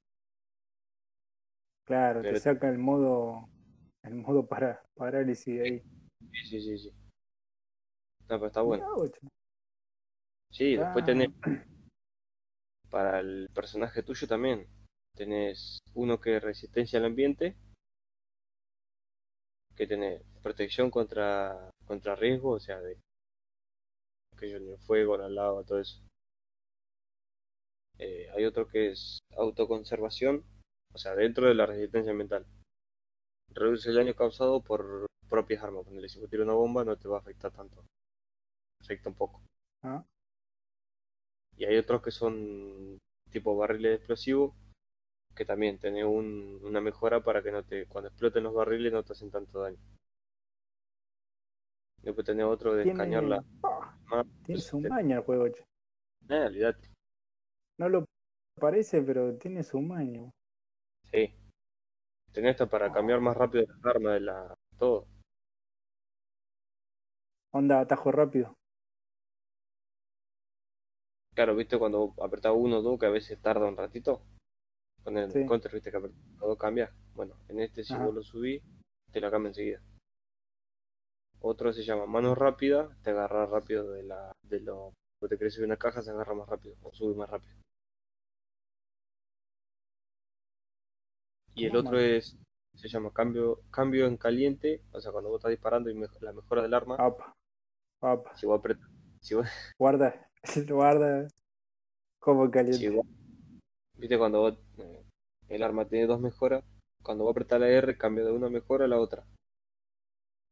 Claro, 1.85 2.23
te 2.23 2.39
saca 2.39 2.67
el 2.69 2.79
modo, 2.79 3.47
el 4.01 4.15
modo 4.15 4.47
para 4.47 4.83
parálisis 4.95 5.59
de 5.59 5.63
ahí. 5.63 5.83
Sí, 6.31 6.49
sí, 6.49 6.61
sí, 6.61 6.77
sí. 6.79 6.93
No, 8.21 8.37
pero 8.39 8.47
está 8.47 8.61
bueno. 8.61 8.85
Sí, 10.51 10.75
después 10.77 11.03
Ah. 11.03 11.05
tenés 11.05 11.29
para 12.89 13.19
el 13.19 13.49
personaje 13.53 14.03
tuyo 14.03 14.27
también. 14.27 14.67
Tenés 15.15 15.79
uno 15.93 16.19
que 16.19 16.37
es 16.37 16.43
resistencia 16.43 16.99
al 16.99 17.05
ambiente, 17.05 17.55
que 19.75 19.87
tenés 19.87 20.21
protección 20.41 20.89
contra, 20.89 21.71
contra 21.85 22.15
riesgo, 22.15 22.51
o 22.51 22.59
sea, 22.59 22.79
de 22.79 22.97
que 24.37 24.53
el 24.55 24.77
fuego, 24.79 25.17
la 25.17 25.29
lava, 25.29 25.63
todo 25.63 25.79
eso. 25.79 26.01
Eh, 27.99 28.27
hay 28.35 28.45
otro 28.45 28.67
que 28.67 28.89
es 28.91 29.19
autoconservación, 29.37 30.43
o 30.93 30.97
sea, 30.97 31.15
dentro 31.15 31.47
de 31.47 31.53
la 31.55 31.65
resistencia 31.65 32.11
ambiental. 32.11 32.45
Reduce 33.53 33.89
el 33.89 33.95
daño 33.95 34.15
causado 34.15 34.61
por 34.61 35.05
propias 35.29 35.63
armas. 35.63 35.85
Ponele, 35.85 36.09
si 36.09 36.19
vos 36.19 36.29
tiras 36.29 36.45
una 36.45 36.53
bomba 36.55 36.83
no 36.83 36.97
te 36.97 37.07
va 37.07 37.17
a 37.17 37.19
afectar 37.19 37.51
tanto. 37.51 37.83
Afecta 38.81 39.09
un 39.09 39.15
poco. 39.15 39.41
Ah, 39.83 40.03
Y 41.57 41.65
hay 41.65 41.77
otros 41.77 42.01
que 42.01 42.11
son 42.11 42.97
tipo 43.31 43.55
barriles 43.55 43.97
explosivos, 43.97 44.53
que 45.35 45.45
también 45.45 45.77
tenés 45.79 46.05
un- 46.05 46.59
una 46.63 46.81
mejora 46.81 47.21
para 47.23 47.41
que 47.41 47.51
no 47.51 47.63
te, 47.63 47.85
cuando 47.87 48.09
exploten 48.09 48.43
los 48.43 48.53
barriles 48.53 48.91
no 48.93 49.03
te 49.03 49.13
hacen 49.13 49.31
tanto 49.31 49.59
daño. 49.61 49.77
Después 52.01 52.25
tenés 52.25 52.45
otro 52.45 52.73
de 52.73 52.83
tiene, 52.83 52.97
escanear 52.99 53.23
la 53.23 53.43
ah, 53.63 53.97
arma. 54.07 54.23
tiene 54.45 54.59
Pues, 54.59 54.65
su 54.65 54.81
te- 54.81 54.89
maña 54.89 55.17
el 55.17 55.21
juego, 55.23 55.47
che. 55.49 55.63
eh, 56.29 56.45
olvidate. 56.45 56.89
No 57.79 57.89
lo 57.89 58.05
parece, 58.59 59.01
pero 59.01 59.37
tiene 59.37 59.63
su 59.63 59.79
maña. 59.81 60.29
Sí. 61.11 61.33
Tenés 62.31 62.51
esta 62.51 62.67
para 62.67 62.91
cambiar 62.91 63.19
más 63.19 63.35
rápido 63.37 63.65
las 63.67 63.85
armas 63.95 64.13
de 64.13 64.19
la. 64.21 64.53
todo. 64.77 65.05
Onda, 67.53 67.81
atajo 67.81 68.11
rápido. 68.11 68.53
Claro, 71.35 71.55
viste 71.55 71.77
cuando 71.77 72.13
apretás 72.21 72.53
uno 72.55 72.79
o 72.79 72.81
dos 72.81 72.99
que 72.99 73.05
a 73.05 73.09
veces 73.09 73.39
tarda 73.41 73.67
un 73.67 73.77
ratito. 73.77 74.21
Con 75.03 75.17
el 75.17 75.31
Sí. 75.31 75.45
counter, 75.45 75.71
viste 75.73 75.91
que 75.91 75.97
apretás 75.97 76.19
uno 76.35 76.45
o 76.45 76.47
dos 76.49 76.57
cambia. 76.57 76.91
Bueno, 77.15 77.35
en 77.49 77.59
este 77.59 77.83
si 77.83 77.93
Ajá. 77.93 78.05
vos 78.05 78.13
lo 78.15 78.23
subís, 78.23 78.61
te 79.11 79.19
la 79.19 79.31
cambia 79.31 79.49
enseguida. 79.49 79.81
Otro 81.41 81.73
se 81.73 81.83
llama 81.83 82.05
mano 82.05 82.35
rápida, 82.35 82.95
te 83.03 83.09
agarra 83.09 83.47
rápido 83.47 83.91
de 83.91 84.03
la, 84.03 84.31
de 84.43 84.59
lo, 84.59 84.93
vos 85.19 85.29
te 85.29 85.37
querés 85.37 85.55
subir 85.55 85.65
una 85.65 85.77
caja, 85.77 86.03
se 86.03 86.11
agarra 86.11 86.35
más 86.35 86.47
rápido, 86.47 86.75
o 86.83 86.93
sube 86.93 87.15
más 87.15 87.29
rápido. 87.29 87.55
Y 91.55 91.65
el 91.65 91.71
¿Cómo 91.71 91.89
otro 91.89 91.99
es, 91.99 92.37
se 92.75 92.87
llama 92.87 93.11
cambio, 93.11 93.61
cambio 93.71 94.05
en 94.05 94.17
caliente, 94.17 94.83
o 94.93 95.01
sea 95.01 95.11
cuando 95.11 95.29
vos 95.29 95.39
estás 95.39 95.49
disparando 95.49 95.89
y 95.89 95.95
mej- 95.95 96.19
la 96.21 96.31
mejora 96.31 96.61
del 96.61 96.73
arma, 96.73 96.95
si 98.35 98.45
vos 98.45 98.59
apretas, 98.59 98.87
si 99.19 99.35
vos, 99.35 99.47
Guarda, 99.79 100.29
guarda. 100.69 101.27
Como 102.19 102.49
caliente. 102.51 102.77
si 102.77 102.89
vos- 102.89 103.05
viste 103.97 104.17
cuando 104.17 104.41
vos, 104.41 104.57
el 105.51 105.63
arma 105.63 105.85
tiene 105.85 106.07
dos 106.07 106.21
mejoras, 106.21 106.63
cuando 107.03 107.25
vos 107.25 107.31
apretás 107.31 107.59
la 107.59 107.67
R 107.67 107.97
cambia 107.97 108.23
de 108.23 108.31
una 108.31 108.49
mejora 108.49 108.85
a 108.85 108.87
la 108.87 108.99
otra. 108.99 109.25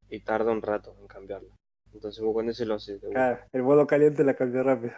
Y 0.10 0.22
tarda 0.22 0.52
un 0.52 0.62
rato 0.62 0.96
en 1.00 1.08
cambiarla. 1.08 1.56
Entonces 1.94 2.24
vos 2.24 2.34
con 2.34 2.50
ese 2.50 2.66
lo 2.66 2.76
haces 2.76 3.02
de 3.02 3.38
el 3.52 3.64
modo 3.64 3.88
caliente 3.88 4.24
la 4.24 4.36
cambió 4.36 4.64
rápido. 4.64 4.94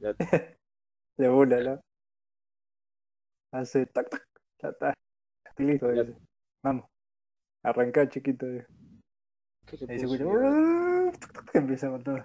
Ya 0.00 0.14
De 1.18 1.28
una, 1.28 1.60
¿no? 1.60 1.80
Hace 3.52 3.86
tac, 3.86 4.08
tac, 4.08 4.26
tac, 4.58 4.78
tac. 4.78 4.94
Y 5.58 5.64
listo, 5.64 5.90
dice. 5.90 6.16
Vamos. 6.62 6.86
Arrancá, 7.62 8.08
chiquito. 8.08 8.46
dice. 8.46 8.66
¿Qué 9.66 9.76
le 9.76 9.92
Ahí 9.92 9.98
se 9.98 10.06
escucha. 10.06 10.24
Empieza 11.54 11.90
con 11.90 12.02
todo. 12.04 12.24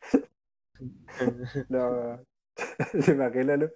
No. 1.68 2.24
Se 3.04 3.12
imagínalo. 3.12 3.70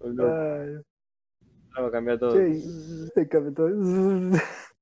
Loco, 0.00 0.32
Ay, 0.32 1.82
va 1.82 1.88
a 1.88 1.90
cambiar 1.90 2.18
todo. 2.18 2.46
y 2.46 2.60
se 3.14 3.28
cambió 3.28 3.52
todo. 3.54 3.68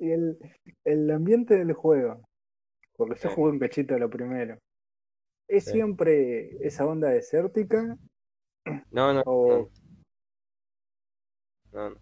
Y 0.00 0.12
el, 0.12 0.38
el 0.84 1.10
ambiente 1.10 1.56
del 1.58 1.72
juego. 1.72 2.22
Porque 2.96 3.18
yo 3.20 3.28
Sí. 3.30 3.34
jugué 3.34 3.50
un 3.50 3.58
cachito 3.58 3.98
lo 3.98 4.08
primero. 4.08 4.56
¿Es 5.48 5.64
Sí. 5.64 5.72
siempre 5.72 6.56
esa 6.64 6.86
onda 6.86 7.08
desértica? 7.08 7.98
No, 8.92 9.12
no, 9.12 9.22
O- 9.26 9.68
no, 11.72 11.88
no, 11.88 11.90
no. 11.90 11.96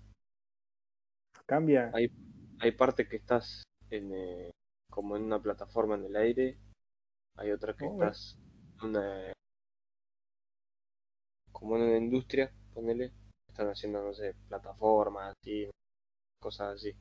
¿Cambia? 1.47 1.91
Hay, 1.95 2.11
hay 2.61 2.73
partes 2.73 3.09
que 3.09 3.17
estás 3.17 3.63
en, 3.89 4.13
eh, 4.13 4.51
como 4.91 5.17
en 5.17 5.23
una 5.25 5.41
plataforma 5.41 5.95
en 5.95 6.05
el 6.05 6.17
aire, 6.17 6.59
hay 7.37 7.51
otras 7.51 7.77
que 7.77 7.87
Oh, 7.87 7.93
estás 7.95 8.39
una, 8.83 9.33
como 11.53 11.77
en 11.77 11.83
una 11.83 11.97
industria, 11.99 12.51
ponele, 12.75 13.13
están 13.49 13.69
haciendo, 13.69 14.03
no 14.03 14.13
sé, 14.15 14.35
plataformas, 14.49 15.35
así, 15.43 15.69
cosas 16.41 16.77
así. 16.77 16.95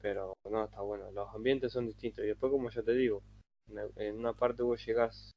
Pero 0.00 0.34
no, 0.50 0.64
está 0.64 0.80
bueno, 0.80 1.10
los 1.10 1.34
ambientes 1.34 1.72
son 1.72 1.86
distintos. 1.86 2.24
Y 2.24 2.28
después, 2.28 2.50
como 2.50 2.70
ya 2.70 2.82
te 2.82 2.92
digo, 2.94 3.22
en- 3.96 4.18
una 4.18 4.32
parte 4.32 4.62
vos 4.62 4.84
llegás 4.86 5.32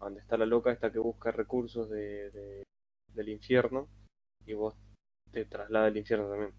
donde 0.00 0.20
está 0.20 0.36
la 0.36 0.46
loca 0.46 0.72
esta 0.72 0.90
que 0.92 0.98
busca 0.98 1.30
recursos 1.30 1.88
de, 1.90 2.30
de- 2.30 2.64
del 3.14 3.28
infierno 3.28 3.88
y 4.46 4.54
vos 4.54 4.74
te 5.32 5.44
traslada 5.44 5.86
al 5.86 5.96
infierno 5.96 6.28
también. 6.28 6.52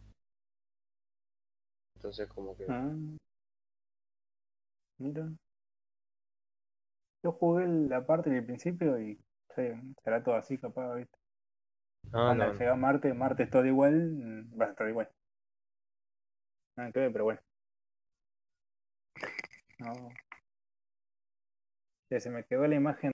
Entonces 1.96 2.28
como 2.30 2.56
que 2.56 2.66
Ah. 2.70 2.94
Mira. 5.00 5.30
Yo 7.24 7.32
jugué 7.32 7.66
la 7.66 8.06
parte 8.06 8.30
del 8.30 8.46
principio 8.46 9.00
y 9.00 9.16
sí, 9.56 9.64
será 10.04 10.22
todo 10.22 10.36
así 10.36 10.58
capaz, 10.58 10.96
¿viste? 10.96 11.18
no, 12.12 12.20
Cuando 12.24 12.46
no, 12.46 12.54
no. 12.54 12.60
llega 12.60 12.76
Marte, 12.78 13.14
Marte 13.14 13.44
es 13.44 13.50
todo 13.50 13.66
igual, 13.66 13.94
mm, 14.12 14.62
va 14.62 14.68
a 14.68 14.70
estar 14.70 14.88
igual. 14.88 15.10
Que 16.94 17.00
ver, 17.00 17.12
pero 17.12 17.26
bueno. 17.26 17.42
No. 19.80 20.10
Ya 22.12 22.20
se 22.20 22.30
me 22.30 22.44
quedó 22.44 22.68
la 22.68 22.76
imagen 22.76 23.12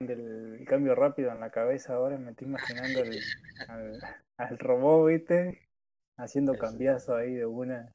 del 0.00 0.64
cambio 0.68 0.94
rápido 0.94 1.32
en 1.32 1.40
la 1.40 1.50
cabeza 1.50 1.94
ahora, 1.94 2.18
me 2.18 2.32
estoy 2.32 2.48
imaginando 2.48 3.02
el- 3.02 3.24
al, 3.68 4.00
al 4.38 4.58
robot, 4.58 5.08
¿viste? 5.08 5.68
Haciendo 6.18 6.58
cambiazo 6.58 7.16
ahí 7.16 7.34
de 7.34 7.46
una, 7.46 7.92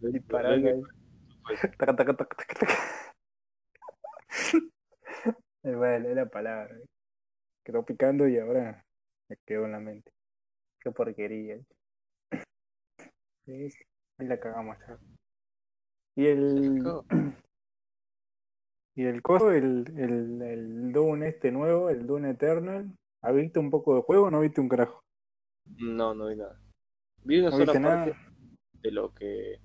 disparando 0.12 0.68
ahí. 0.68 0.82
Bueno, 5.62 6.08
es 6.08 6.16
la 6.16 6.26
palabra. 6.26 6.74
Quedó 7.64 7.84
picando 7.84 8.26
y 8.28 8.38
ahora 8.38 8.84
me 9.28 9.36
quedó 9.46 9.66
en 9.66 9.72
la 9.72 9.80
mente. 9.80 10.12
Qué 10.80 10.90
porquería. 10.90 11.58
Ahí 13.46 13.70
la 14.18 14.38
cagamos 14.38 14.76
ya. 14.86 14.98
Y 16.16 16.26
el 16.26 16.82
y 18.94 19.04
el 19.04 19.22
coso, 19.22 19.52
el, 19.52 19.84
el, 19.96 20.42
el 20.42 20.92
Dune 20.92 21.28
este 21.28 21.50
nuevo, 21.52 21.90
el 21.90 22.06
Dune 22.06 22.30
Eternal, 22.30 22.94
¿Has 23.22 23.34
visto 23.34 23.60
un 23.60 23.70
poco 23.70 23.96
de 23.96 24.02
juego 24.02 24.26
o 24.26 24.30
no 24.30 24.40
viste 24.40 24.60
un 24.60 24.68
carajo? 24.68 25.04
No, 25.78 26.14
no 26.14 26.28
vi 26.28 26.36
nada. 26.36 26.58
Vi 27.24 27.38
una 27.40 27.50
¿No 27.50 27.56
sola 27.56 27.66
parte 27.66 27.80
nada? 27.80 28.06
de 28.72 28.90
lo 28.92 29.12
que 29.12 29.60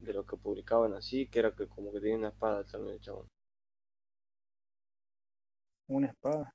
de 0.00 0.12
lo 0.14 0.24
que 0.24 0.36
publicaban 0.36 0.94
así, 0.94 1.28
que 1.28 1.38
era 1.40 1.54
que 1.54 1.68
como 1.68 1.92
que 1.92 2.00
tenía 2.00 2.16
una 2.16 2.28
espada 2.28 2.64
también 2.64 2.94
el 2.94 3.00
chabón. 3.00 3.28
Una 5.88 6.08
espada. 6.08 6.54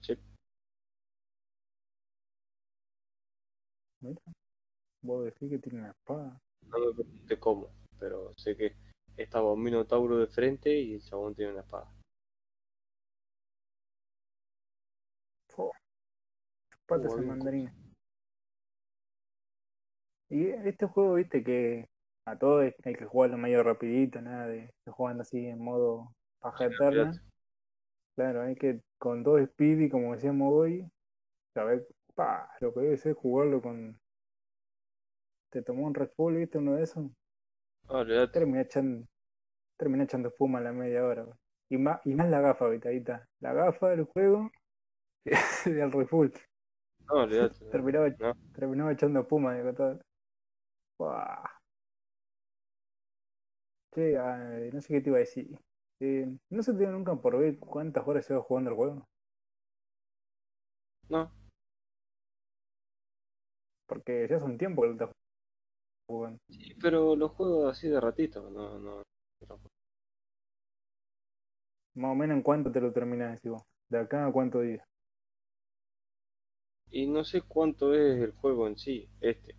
Sí. 0.00 0.16
Mira. 4.00 4.20
Vos 5.02 5.24
decís 5.24 5.50
que 5.50 5.58
tiene 5.58 5.78
una 5.80 5.90
espada. 5.90 6.40
No 6.62 6.78
me 6.78 6.94
pregunté 6.94 7.38
cómo, 7.38 7.70
pero 7.98 8.32
sé 8.36 8.56
que 8.56 8.76
estaba 9.16 9.52
un 9.52 9.62
minotauro 9.62 10.18
de 10.18 10.26
frente 10.26 10.70
y 10.78 10.94
el 10.94 11.02
chabón 11.02 11.34
tiene 11.34 11.52
una 11.52 11.62
espada. 11.62 11.90
Oh, 15.56 15.72
en 16.90 17.02
bien, 17.02 17.26
mandarín. 17.26 17.72
Y 20.30 20.46
este 20.46 20.86
juego, 20.86 21.14
viste 21.14 21.42
que 21.42 21.88
a 22.30 22.38
todo 22.38 22.60
hay 22.60 22.94
que 22.94 23.04
jugarlo 23.04 23.38
medio 23.38 23.62
rapidito, 23.62 24.20
nada 24.20 24.46
de 24.46 24.72
jugando 24.86 25.22
así 25.22 25.46
en 25.46 25.58
modo 25.58 26.12
paja 26.40 26.66
eterna. 26.66 27.12
Claro, 28.16 28.42
hay 28.42 28.56
que 28.56 28.80
con 28.98 29.22
todo 29.22 29.38
speed 29.38 29.80
y 29.80 29.88
como 29.90 30.14
decíamos 30.14 30.52
hoy, 30.52 30.90
saber 31.54 31.86
pa, 32.14 32.50
lo 32.60 32.74
que 32.74 32.80
debe 32.80 32.96
ser 32.96 33.14
jugarlo 33.14 33.62
con. 33.62 33.98
Te 35.50 35.62
tomó 35.62 35.86
un 35.86 35.94
Red 35.94 36.10
Bull, 36.16 36.36
viste, 36.36 36.58
uno 36.58 36.74
de 36.74 36.82
esos. 36.82 37.10
Olvidate. 37.86 38.32
Termina 38.32 38.62
echando, 38.62 39.06
echando 39.78 40.28
espuma 40.28 40.58
a 40.58 40.62
la 40.62 40.72
media 40.72 41.04
hora. 41.04 41.26
Y 41.70 41.78
más, 41.78 42.00
y 42.04 42.14
más 42.14 42.28
la 42.28 42.40
gafa, 42.40 42.66
ahí 42.66 42.96
está. 42.98 43.26
La 43.40 43.52
gafa 43.52 43.90
del 43.90 44.04
juego 44.04 44.50
y 45.24 45.30
del 45.70 45.92
Red 45.92 46.08
Bull. 46.10 46.32
No. 47.06 47.26
Terminaba, 47.70 48.08
No. 48.18 48.34
terminaba 48.52 48.92
echando 48.92 49.20
espuma 49.20 49.54
de 49.54 49.72
todo. 49.72 50.00
Buah. 50.98 51.57
Ah, 54.18 54.58
no 54.72 54.80
sé 54.80 54.88
qué 54.94 55.00
te 55.00 55.10
iba 55.10 55.16
a 55.18 55.20
decir. 55.20 55.58
Eh, 56.00 56.26
¿no 56.50 56.62
se 56.62 56.72
te 56.72 56.78
dio 56.80 56.90
nunca 56.92 57.16
por 57.16 57.38
ver 57.38 57.58
cuántas 57.58 58.06
horas 58.06 58.28
llevas 58.28 58.46
jugando 58.46 58.70
el 58.70 58.76
juego? 58.76 59.06
No, 61.10 61.30
Porque 63.88 64.28
ya 64.30 64.36
hace 64.36 64.44
un 64.44 64.56
tiempo 64.56 64.82
que 64.82 64.86
lo 64.88 64.92
estás 64.94 65.10
jugando. 66.08 66.38
sí, 66.50 66.74
pero 66.80 67.16
los 67.16 67.32
juego 67.32 67.68
así 67.68 67.88
de 67.88 68.00
ratito, 68.00 68.50
no, 68.50 68.78
no. 68.78 69.02
no. 69.48 69.60
Más 71.96 72.12
o 72.12 72.14
menos 72.14 72.34
en 72.38 72.42
cuánto 72.42 72.72
te 72.72 72.80
lo 72.80 72.94
terminas, 72.94 73.42
vos. 73.42 73.62
De 73.90 73.98
acá 73.98 74.24
a 74.26 74.32
cuántos 74.32 74.62
días. 74.62 74.82
Y 76.90 77.06
no 77.06 77.24
sé 77.24 77.40
cuánto 77.40 77.94
es 77.94 78.20
el 78.22 78.32
juego 78.32 78.66
en 78.68 78.76
sí, 78.76 79.08
este. 79.22 79.56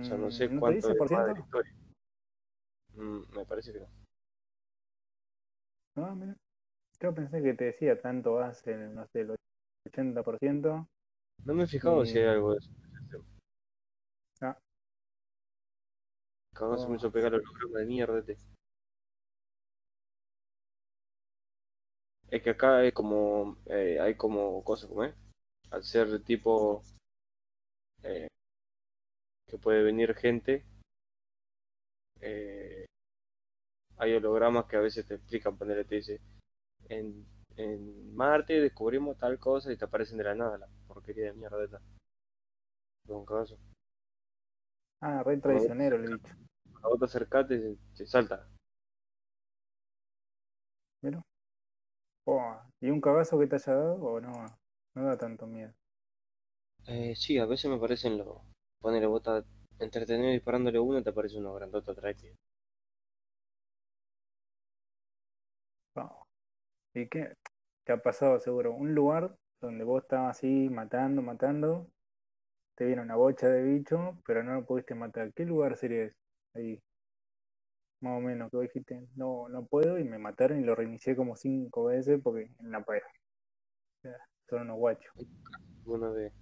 O 0.00 0.04
sea, 0.04 0.16
no 0.16 0.30
sé 0.30 0.48
Mm, 0.48 0.54
¿No 0.54 0.62
te 0.62 0.70
cuánto 0.70 0.88
es 0.90 0.94
la 0.94 1.00
historia. 1.00 1.76
Mm, 2.96 3.20
me 3.36 3.44
parece 3.44 3.72
que 3.72 3.80
no. 3.80 3.86
No, 5.96 6.14
mira. 6.14 6.36
Yo 7.00 7.14
pensé 7.14 7.42
que 7.42 7.54
te 7.54 7.64
decía 7.66 8.00
tanto 8.00 8.34
vas 8.34 8.66
en, 8.66 8.94
no 8.94 9.06
sé, 9.08 9.20
el 9.22 9.36
80%. 9.86 10.88
No 11.44 11.54
me 11.54 11.64
he 11.64 11.66
fijado 11.66 12.04
si 12.04 12.18
hay 12.18 12.24
Y- 12.24 12.28
algo 12.28 12.52
de 12.52 12.58
eso. 12.58 12.70
Ah. 14.40 14.56
Cagón 16.54 16.78
se 16.78 16.86
me 16.86 16.94
Oh. 16.94 16.96
hizo 16.96 17.12
pegar 17.12 17.34
el 17.34 17.40
holograma 17.40 17.80
de 17.80 17.86
mierda 17.86 18.18
este. 18.18 18.36
Es 22.30 22.42
que 22.42 22.50
acá 22.50 22.78
hay 22.78 22.92
como, 22.92 23.56
eh, 23.66 23.98
hay 24.00 24.16
como 24.16 24.62
cosas 24.64 24.88
como 24.88 25.04
es, 25.04 25.14
al 25.70 25.84
ser 25.84 26.22
tipo 26.24 26.82
eh, 28.02 28.26
que 29.46 29.58
puede 29.58 29.82
venir 29.82 30.14
gente, 30.14 30.64
eh, 32.20 32.85
hay 33.98 34.14
hologramas 34.14 34.66
que 34.66 34.76
a 34.76 34.80
veces 34.80 35.06
te 35.06 35.14
explican, 35.14 35.56
ponerle, 35.56 35.84
te 35.84 35.96
dice, 35.96 36.20
en, 36.88 37.26
en 37.56 38.14
Marte 38.14 38.60
descubrimos 38.60 39.16
tal 39.18 39.38
cosa 39.38 39.72
y 39.72 39.76
te 39.76 39.84
aparecen 39.84 40.18
de 40.18 40.24
la 40.24 40.34
nada 40.34 40.58
la 40.58 40.68
porquería 40.86 41.26
de 41.26 41.32
mierda. 41.32 41.80
Con 43.06 43.24
caso. 43.24 43.56
Ah, 45.00 45.22
re 45.22 45.36
traicionero, 45.36 45.98
le 45.98 46.06
he 46.06 46.12
dicho. 46.14 46.34
A 46.82 46.88
vos 46.88 46.98
te 46.98 47.04
acercate 47.04 47.54
y 47.54 47.78
te 47.96 48.06
salta. 48.06 48.46
Mira. 51.02 51.22
Oh, 52.24 52.56
¿Y 52.80 52.90
un 52.90 53.00
cagazo 53.00 53.38
que 53.38 53.46
te 53.46 53.56
haya 53.56 53.74
dado 53.74 54.02
o 54.02 54.20
no? 54.20 54.32
No 54.94 55.04
da 55.04 55.16
tanto 55.16 55.46
miedo. 55.46 55.72
Eh, 56.86 57.14
sí, 57.16 57.38
a 57.38 57.46
veces 57.46 57.70
me 57.70 57.78
parecen 57.78 58.18
los. 58.18 58.38
Ponele 58.80 59.06
estás 59.16 59.44
entretenido 59.78 60.30
disparándole 60.30 60.78
uno, 60.78 61.02
te 61.02 61.10
aparece 61.10 61.38
uno 61.38 61.54
grandote 61.54 61.90
atrás. 61.90 62.16
¿Y 66.96 67.08
qué? 67.08 67.34
Te 67.84 67.92
ha 67.92 67.98
pasado 67.98 68.40
seguro 68.40 68.72
un 68.72 68.94
lugar 68.94 69.36
donde 69.60 69.84
vos 69.84 70.02
estabas 70.02 70.38
así 70.38 70.70
matando, 70.70 71.20
matando, 71.20 71.90
te 72.74 72.86
viene 72.86 73.02
una 73.02 73.16
bocha 73.16 73.48
de 73.50 73.62
bicho, 73.62 74.18
pero 74.26 74.42
no 74.42 74.54
lo 74.54 74.64
pudiste 74.64 74.94
matar. 74.94 75.30
¿Qué 75.34 75.44
lugar 75.44 75.76
sería 75.76 76.04
ese? 76.04 76.16
Ahí. 76.54 76.82
Más 78.00 78.16
o 78.16 78.20
menos, 78.22 78.50
que 78.50 78.56
vos 78.56 78.62
dijiste, 78.64 79.06
no, 79.14 79.46
no 79.50 79.66
puedo, 79.66 79.98
y 79.98 80.04
me 80.04 80.16
mataron 80.16 80.58
y 80.58 80.64
lo 80.64 80.74
reinicié 80.74 81.14
como 81.14 81.36
cinco 81.36 81.84
veces 81.84 82.18
porque 82.22 82.50
en 82.60 82.70
la 82.70 82.82
pared. 82.82 83.02
Son 84.48 84.62
unos 84.62 84.78
guachos. 84.78 85.12
Uno 85.84 86.14
de. 86.14 86.32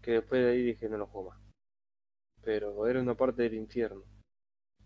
Que 0.00 0.12
después 0.12 0.44
de 0.44 0.50
ahí 0.50 0.62
dije 0.62 0.88
no 0.88 0.96
lo 0.96 1.08
juego 1.08 1.30
más. 1.30 1.40
Pero 2.42 2.86
era 2.86 3.00
una 3.00 3.16
parte 3.16 3.42
del 3.42 3.54
infierno. 3.54 4.04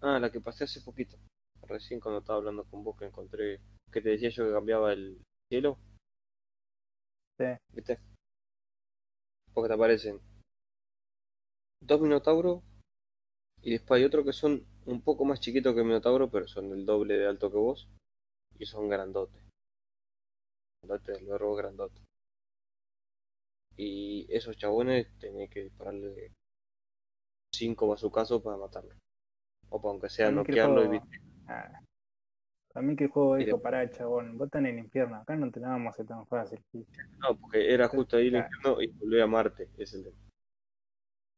Ah, 0.01 0.18
la 0.18 0.33
que 0.33 0.40
pasé 0.40 0.64
hace 0.64 0.81
poquito. 0.81 1.18
Recién 1.68 2.01
cuando 2.01 2.21
estaba 2.21 2.38
hablando 2.38 2.64
con 2.64 2.83
vos 2.83 2.97
que 2.97 3.05
encontré. 3.05 3.61
Que 3.93 4.01
te 4.01 4.11
decía 4.11 4.31
yo 4.31 4.47
que 4.47 4.53
cambiaba 4.53 4.93
el 4.93 5.21
cielo. 5.49 5.79
Sí. 7.39 7.45
¿Viste? 7.73 7.99
Porque 9.53 9.69
te 9.69 9.75
aparecen 9.75 10.21
dos 11.81 12.01
minotauros 12.01 12.63
y 13.61 13.73
después 13.73 13.99
hay 13.99 14.05
otros 14.05 14.25
que 14.25 14.33
son 14.33 14.65
un 14.87 15.03
poco 15.03 15.25
más 15.25 15.41
chiquitos 15.41 15.75
que 15.75 15.81
el 15.81 15.87
minotauro, 15.87 16.31
pero 16.31 16.49
son 16.49 16.73
el 16.73 16.85
doble 16.87 17.19
de 17.19 17.27
alto 17.27 17.51
que 17.51 17.59
vos 17.59 17.89
y 18.59 18.67
son 18.67 18.89
grandotes. 18.89 19.43
Grandotes, 20.83 21.19
el 21.19 21.27
verbo 21.27 21.55
grandote. 21.55 22.01
Y 23.77 24.27
esos 24.35 24.57
chabones 24.57 25.07
tenés 25.19 25.51
que 25.51 25.65
dispararle 25.65 26.33
cinco 27.55 27.89
bazucazos 27.89 28.43
para 28.43 28.57
matarlo. 28.57 28.95
O 29.71 29.81
para 29.81 29.93
aunque 29.93 30.09
sea 30.09 30.31
noquearlo 30.31 30.85
y 30.85 30.89
viste. 30.89 31.21
Ah. 31.47 31.81
A 32.75 32.81
mí 32.81 32.97
que 32.97 33.05
el 33.05 33.11
juego 33.11 33.37
dijo, 33.37 33.61
pará, 33.61 33.89
chabón, 33.91 34.39
vos 34.39 34.49
en 34.55 34.67
el 34.67 34.79
infierno, 34.79 35.17
acá 35.17 35.37
no 35.37 35.51
te 35.51 35.61
la 35.61 35.69
vamos 35.69 35.89
a 35.89 35.91
hacer 35.91 36.07
tan 36.07 36.27
fácil. 36.27 36.59
sí". 36.73 36.87
No, 37.21 37.37
porque 37.37 37.73
era 37.73 37.87
justo 37.89 38.17
ahí 38.17 38.29
el 38.29 38.37
infierno 38.37 38.81
y 38.81 38.87
volví 38.89 39.21
a 39.21 39.27
Marte, 39.27 39.69
es 39.77 39.93
el 39.95 40.05
tema. 40.05 40.17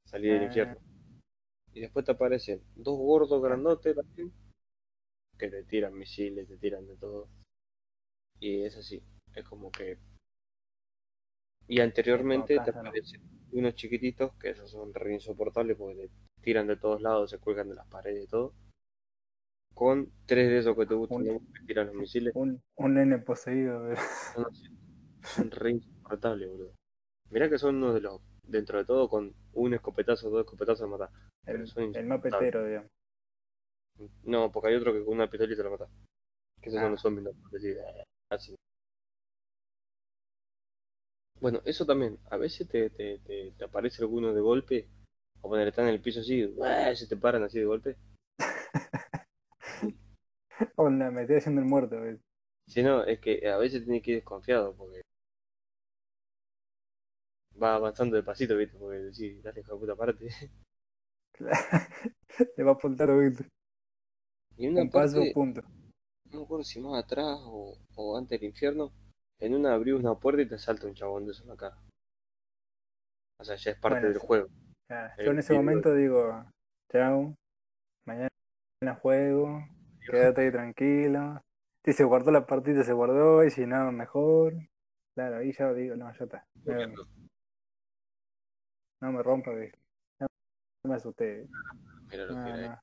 Salí 0.06 0.28
del 0.28 0.42
Ah. 0.42 0.44
infierno. 0.46 0.76
Y 1.72 1.80
después 1.80 2.04
te 2.04 2.12
aparecen 2.12 2.62
dos 2.76 2.96
gordos 2.96 3.42
grandotes 3.42 3.96
también, 3.96 4.32
que 5.36 5.50
te 5.50 5.64
tiran 5.64 5.92
misiles, 5.94 6.46
te 6.46 6.56
tiran 6.56 6.86
de 6.86 6.96
todo. 6.96 7.28
Y 8.38 8.62
es 8.62 8.76
así, 8.76 9.02
es 9.34 9.44
como 9.44 9.72
que... 9.72 9.98
Y 11.66 11.80
anteriormente 11.80 12.60
te 12.60 12.70
aparecen 12.70 13.22
unos 13.52 13.74
chiquititos, 13.74 14.34
que 14.36 14.50
esos 14.50 14.70
son 14.70 14.94
re 14.94 15.14
insoportables 15.14 15.76
porque 15.76 16.08
te 16.08 16.10
tiran 16.42 16.66
de 16.68 16.76
todos 16.76 17.02
lados, 17.02 17.30
se 17.30 17.38
cuelgan 17.38 17.68
de 17.70 17.74
las 17.74 17.86
paredes 17.88 18.24
y 18.24 18.28
todo. 18.28 18.52
Con 19.74 20.10
tres 20.26 20.48
de 20.48 20.58
esos 20.58 20.76
que 20.76 20.86
te 20.86 20.94
gustan, 20.94 21.18
Un- 21.28 21.52
que 21.52 21.64
tiran 21.66 21.86
los 21.88 21.96
misiles. 21.96 22.34
Un, 22.36 22.62
un 22.76 22.94
nene 22.94 23.18
poseído, 23.18 23.82
¿verdad? 23.82 24.02
Son, 25.22 25.50
re 25.50 25.70
insoportables, 25.72 26.48
boludo. 26.50 26.74
Mirá 27.30 27.48
que 27.48 27.58
son 27.58 27.76
uno 27.76 27.94
de 27.94 28.00
los, 28.02 28.20
dentro 28.42 28.78
de 28.78 28.84
todo, 28.84 29.08
con 29.08 29.34
un 29.54 29.74
escopetazo, 29.74 30.28
dos 30.30 30.44
escopetazos 30.44 30.88
matar. 30.88 31.08
Pero 31.44 31.64
el, 31.64 31.96
el 31.96 32.06
mapetero, 32.06 32.64
digamos. 32.66 32.90
No, 34.24 34.52
porque 34.52 34.68
hay 34.68 34.74
otro 34.74 34.92
que 34.92 35.04
con 35.04 35.14
una 35.14 35.30
pistolita 35.30 35.62
lo 35.62 35.70
mata. 35.70 35.88
Que 36.60 36.68
esos 36.68 36.78
Ah. 36.80 36.82
son 36.84 36.92
los 36.92 37.00
zombies, 37.00 37.24
¿no? 37.24 37.30
Así, 37.56 37.68
eh, 37.68 38.04
así. 38.30 38.54
Bueno, 41.40 41.60
eso 41.64 41.86
también. 41.86 42.18
A 42.30 42.36
veces 42.36 42.68
te, 42.68 42.90
te, 42.90 43.18
te, 43.20 43.52
te 43.56 43.64
aparece 43.64 44.02
alguno 44.02 44.32
de 44.34 44.40
golpe. 44.40 44.88
O 45.40 45.48
poner 45.48 45.68
están 45.68 45.86
en 45.88 45.94
el 45.94 46.00
piso 46.00 46.20
así, 46.20 46.44
¡uah! 46.44 46.94
se 46.96 47.06
te 47.06 47.16
paran 47.16 47.42
así 47.42 47.58
de 47.58 47.66
golpe. 47.66 47.96
Onda, 50.76 51.10
me 51.10 51.22
estoy 51.22 51.36
haciendo 51.38 51.60
el 51.60 51.66
muerto, 51.66 52.00
¿ves? 52.00 52.20
Si 52.66 52.82
no, 52.82 53.04
es 53.04 53.20
que 53.20 53.48
a 53.48 53.56
veces 53.56 53.84
tienes 53.84 54.02
que 54.02 54.10
ir 54.10 54.16
desconfiado 54.18 54.74
porque 54.76 55.00
va 57.60 57.74
avanzando 57.74 58.16
despacito, 58.16 58.54
¿viste? 58.56 58.76
Porque 58.78 58.98
decís, 58.98 59.42
dale, 59.42 59.60
hijo 59.60 59.72
de 59.74 59.80
puta, 59.80 59.96
parte. 59.96 60.28
Le 62.56 62.64
va 62.64 62.72
a 62.72 62.74
apuntar, 62.74 63.10
¿viste? 63.16 63.44
Y 64.56 64.66
una 64.66 64.84
Un 64.84 64.90
paso, 64.90 65.26
parte, 65.26 65.32
punto. 65.32 65.62
no 66.32 66.38
me 66.40 66.44
acuerdo 66.44 66.64
si 66.64 66.80
más 66.80 67.04
atrás 67.04 67.38
o, 67.44 67.78
o 67.96 68.18
antes 68.18 68.40
del 68.40 68.50
infierno, 68.50 68.92
en 69.40 69.54
una 69.54 69.74
abrís 69.74 69.94
una 69.94 70.14
puerta 70.18 70.42
y 70.42 70.48
te 70.48 70.58
salta 70.58 70.86
un 70.88 70.94
chabón 70.94 71.26
de 71.26 71.32
eso 71.32 71.44
en 71.44 71.50
la 71.50 71.56
cara. 71.56 71.78
O 73.38 73.44
sea, 73.44 73.54
ya 73.54 73.70
es 73.70 73.78
parte 73.78 74.06
Bueno, 74.06 74.08
del 74.08 74.18
sí. 74.18 74.26
juego. 74.26 74.48
Ya, 74.90 75.18
yo 75.22 75.32
en 75.32 75.38
ese 75.38 75.52
momento 75.54 75.94
digo, 75.94 76.44
chao, 76.92 77.34
mañana 78.06 78.28
juego, 79.02 79.64
quédate 80.04 80.42
ahí 80.42 80.50
tranquilo. 80.52 81.42
Si 81.84 81.92
se 81.92 82.04
guardó 82.04 82.30
la 82.30 82.46
partida, 82.46 82.82
se 82.82 82.92
guardó, 82.92 83.44
y 83.44 83.50
si 83.50 83.66
no, 83.66 83.92
mejor. 83.92 84.54
Claro, 85.14 85.36
ahí 85.38 85.52
ya 85.52 85.72
digo, 85.72 85.96
no, 85.96 86.10
ya 86.12 86.24
está. 86.24 86.46
No, 89.00 89.12
me 89.12 89.22
rompa, 89.22 89.50
que 89.52 89.72
no 90.20 90.26
me 90.90 90.96
asusté. 90.96 91.46
Mira 92.10 92.24
lo 92.26 92.34
No, 92.34 92.44
que 92.44 92.50
hay. 92.50 92.68
no. 92.68 92.80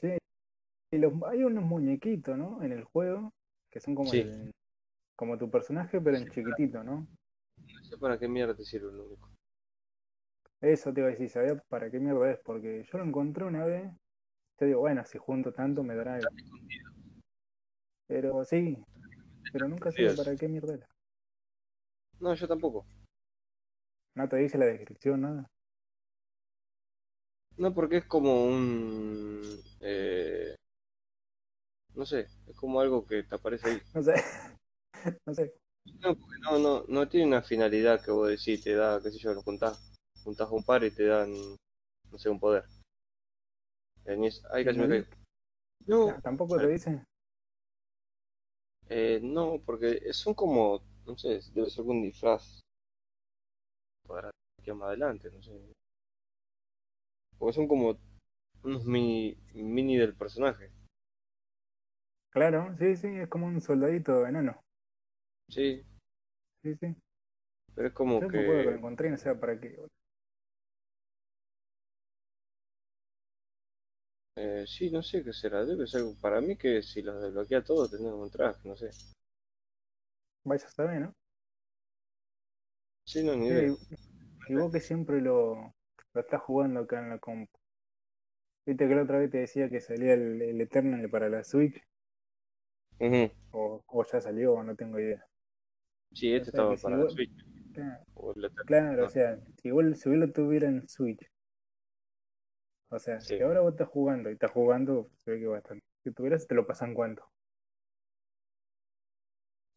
Sí, 0.00 0.18
y 0.92 0.98
los, 0.98 1.12
hay 1.26 1.44
unos 1.44 1.64
muñequitos, 1.64 2.36
¿no? 2.36 2.62
En 2.62 2.72
el 2.72 2.84
juego, 2.84 3.32
que 3.70 3.80
son 3.80 3.94
como 3.94 4.12
Sí. 4.12 4.20
el- 4.20 4.50
como 5.16 5.38
tu 5.38 5.50
personaje, 5.50 6.00
pero 6.00 6.16
en 6.16 6.24
Sí, 6.24 6.30
chiquitito, 6.30 6.82
¿no? 6.82 7.06
No 7.58 7.84
sé 7.88 7.96
para 7.98 8.18
qué 8.18 8.28
mierda 8.28 8.54
te 8.56 8.64
sirve 8.64 8.90
el 8.90 8.98
único. 9.00 9.28
Eso 10.60 10.92
te 10.92 11.00
iba 11.00 11.08
a 11.08 11.12
decir, 11.12 11.28
¿sabía 11.28 11.56
para 11.68 11.90
qué 11.90 11.98
mierda 12.00 12.30
es? 12.30 12.38
Porque 12.38 12.84
yo 12.90 12.98
lo 12.98 13.04
encontré 13.04 13.44
una 13.44 13.64
vez, 13.64 13.92
te 14.62 14.66
digo, 14.66 14.78
bueno, 14.78 15.04
si 15.04 15.18
junto 15.18 15.52
tanto 15.52 15.82
me 15.82 15.96
dará. 15.96 16.20
Pero 18.06 18.44
sí, 18.44 18.78
pero 19.52 19.66
nunca 19.68 19.90
sé 19.90 20.14
para 20.14 20.36
qué 20.36 20.46
mierda 20.46 20.74
era. 20.74 20.88
No, 22.20 22.32
yo 22.34 22.46
tampoco. 22.46 22.86
No 24.14 24.28
te 24.28 24.36
dice 24.36 24.56
la 24.56 24.66
descripción, 24.66 25.20
nada. 25.22 25.50
No, 27.56 27.74
porque 27.74 27.96
es 27.96 28.04
como 28.04 28.44
un... 28.44 29.58
eh, 29.80 30.54
no 31.94 32.06
sé, 32.06 32.26
es 32.48 32.56
como 32.56 32.80
algo 32.80 33.06
que 33.06 33.22
te 33.22 33.34
aparece 33.34 33.68
ahí. 33.68 33.78
No 33.94 34.02
sé. 34.02 34.14
no 35.26 35.34
sé. 35.34 35.52
No, 36.00 36.14
porque 36.14 36.38
no, 36.44 36.58
no, 36.58 36.84
no 36.88 37.08
tiene 37.08 37.26
una 37.26 37.42
finalidad 37.42 38.00
que 38.04 38.10
vos 38.12 38.28
decís, 38.28 38.62
te 38.62 38.74
da, 38.74 39.00
qué 39.02 39.10
sé 39.10 39.18
yo, 39.18 39.34
lo 39.34 39.42
juntás, 39.42 39.92
juntás 40.22 40.48
un 40.50 40.62
par 40.62 40.84
y 40.84 40.90
te 40.92 41.06
dan, 41.06 41.30
no 42.10 42.18
sé, 42.18 42.28
un 42.28 42.38
poder. 42.38 42.64
Ay, 44.06 44.64
casi 44.64 44.78
me 44.78 44.84
¿No? 44.84 44.88
caigo. 44.88 45.06
No, 45.86 46.20
Tampoco 46.22 46.58
te 46.58 46.68
dice. 46.68 47.02
eh, 48.88 49.20
no, 49.22 49.60
porque 49.64 50.12
son 50.12 50.34
como, 50.34 50.82
no 51.06 51.16
sé, 51.18 51.40
debe 51.54 51.70
ser 51.70 51.80
algún 51.80 52.02
disfraz. 52.02 52.60
Para 54.06 54.30
que 54.62 54.72
más 54.74 54.88
adelante, 54.88 55.28
no 55.32 55.42
sé. 55.42 55.50
Porque 57.38 57.54
son 57.54 57.68
como 57.68 57.98
unos 58.62 58.84
mini, 58.86 59.36
mini 59.54 59.96
del 59.98 60.14
personaje. 60.14 60.70
Claro, 62.30 62.74
sí, 62.78 62.96
sí, 62.96 63.06
es 63.08 63.28
como 63.28 63.46
un 63.46 63.60
soldadito 63.60 64.26
enano. 64.26 64.60
Sí, 65.48 65.84
Sí, 66.62 66.74
sí. 66.76 66.96
pero 67.74 67.88
es 67.88 67.94
como 67.94 68.20
Yo 68.20 68.28
me 68.28 68.40
acuerdo 68.40 68.64
que 68.64 68.70
lo 68.70 68.76
encontré 68.76 69.10
no 69.10 69.16
sé 69.16 69.34
para 69.34 69.58
qué. 69.60 69.76
Eh, 74.44 74.64
sí, 74.66 74.90
no 74.90 75.02
sé 75.02 75.22
qué 75.24 75.32
será. 75.32 75.64
Debe 75.64 75.86
ser 75.86 76.02
para 76.20 76.40
mí 76.40 76.56
que 76.56 76.82
si 76.82 77.02
los 77.02 77.20
desbloquea 77.22 77.62
todos 77.62 77.90
tendrán 77.90 78.14
un 78.14 78.30
traje, 78.30 78.60
no 78.68 78.76
sé. 78.76 78.90
Vaya 80.44 80.66
a 80.66 80.70
saber, 80.70 81.00
¿no? 81.00 81.14
Sí, 83.04 83.22
no, 83.22 83.34
ni 83.36 83.46
idea. 83.46 83.68
y, 83.68 84.52
y 84.52 84.54
vos 84.56 84.72
que 84.72 84.80
siempre 84.80 85.20
lo, 85.20 85.74
lo 86.14 86.20
estás 86.20 86.40
jugando 86.42 86.80
acá 86.80 87.00
en 87.00 87.10
la 87.10 87.18
compu. 87.18 87.58
Viste 88.66 88.88
que 88.88 88.94
la 88.96 89.02
otra 89.04 89.18
vez 89.20 89.30
te 89.30 89.38
decía 89.38 89.68
que 89.70 89.80
salía 89.80 90.14
el, 90.14 90.42
el 90.42 90.60
Eternal 90.60 91.08
para 91.08 91.28
la 91.28 91.44
Switch, 91.44 91.80
o, 93.52 93.82
o 93.86 94.04
ya 94.12 94.20
salió, 94.20 94.62
no 94.62 94.74
tengo 94.74 94.98
idea. 94.98 95.24
Sí, 96.14 96.32
este 96.32 96.50
O 96.50 96.52
sea 96.52 96.60
que 96.68 96.76
estaba 96.76 96.76
si 96.76 96.82
para 96.82 96.96
vos- 96.96 97.14
Switch. 97.14 97.32
Claro, 97.72 98.04
o 98.14 98.32
la- 98.36 98.50
claro, 98.66 99.04
o 99.04 99.08
sea, 99.08 99.38
si 99.62 99.70
vos, 99.70 99.84
si 99.98 100.08
vos 100.08 100.18
lo 100.18 100.32
tuviera 100.32 100.68
en 100.68 100.88
Switch, 100.88 101.20
o 102.92 102.98
sea, 102.98 103.20
Sí. 103.20 103.36
si 103.36 103.42
ahora 103.42 103.60
vos 103.62 103.72
estás 103.72 103.88
jugando 103.88 104.28
y 104.30 104.34
estás 104.34 104.50
jugando, 104.50 105.08
se 105.16 105.32
ve 105.32 105.40
que 105.40 105.46
bastante. 105.46 105.82
Si 106.04 106.12
tuvieras, 106.12 106.46
te 106.46 106.54
lo 106.54 106.66
pasan 106.66 106.94
cuánto. 106.94 107.28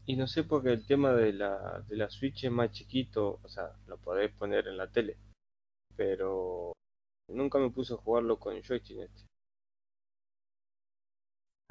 Y 0.08 0.15
no 0.17 0.28
sé 0.28 0.43
porque 0.43 0.69
el 0.69 0.86
tema 0.86 1.13
de 1.13 1.34
la, 1.34 1.82
de 1.88 1.95
la 1.95 2.10
Switch 2.10 2.43
es 2.43 2.51
más 2.51 2.71
chiquito, 2.71 3.39
o 3.41 3.47
sea, 3.47 3.71
lo 3.88 3.97
podés 3.97 4.32
poner 4.34 4.67
en 4.67 4.78
la 4.78 4.91
tele, 4.91 5.17
pero 5.95 6.73
nunca 7.30 7.58
me 7.58 7.71
puse 7.71 7.93
a 7.93 7.97
jugarlo 7.97 8.38
con 8.39 8.62
joystick 8.62 8.99
este. 8.99 9.25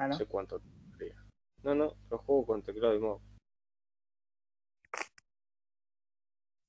Ah, 0.00 0.04
No 0.04 0.08
¿no? 0.08 0.14
sé 0.14 0.26
cuánto 0.26 0.58
tendría. 0.60 1.14
No, 1.62 1.74
no, 1.76 1.94
lo 2.10 2.18
juego 2.18 2.46
con 2.46 2.62
teclado 2.62 2.94
y 2.96 2.98
mouse. 2.98 3.22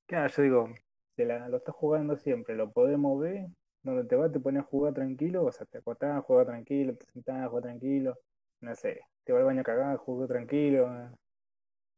Claro, 0.08 0.32
yo 0.32 0.42
digo, 0.44 0.70
la, 1.18 1.50
lo 1.50 1.58
estás 1.58 1.74
jugando 1.76 2.16
siempre, 2.16 2.56
lo 2.56 2.72
podés 2.72 2.98
mover, 3.00 3.48
donde 3.86 4.04
te 4.06 4.16
vas 4.16 4.32
te 4.32 4.40
pones 4.40 4.64
a 4.64 4.66
jugar 4.66 4.94
tranquilo, 4.94 5.46
o 5.46 5.52
sea, 5.52 5.66
te 5.68 5.78
acostás, 5.78 6.24
juegas 6.26 6.48
tranquilo, 6.48 6.96
te 6.96 7.06
sentás, 7.06 7.48
juegas 7.50 7.64
tranquilo, 7.70 8.18
no 8.62 8.76
sé, 8.76 9.02
te 9.24 9.32
vas 9.32 9.42
al 9.42 9.46
baño 9.46 9.62
a 9.62 9.64
cagar, 9.64 9.98
tranquilo, 10.28 10.90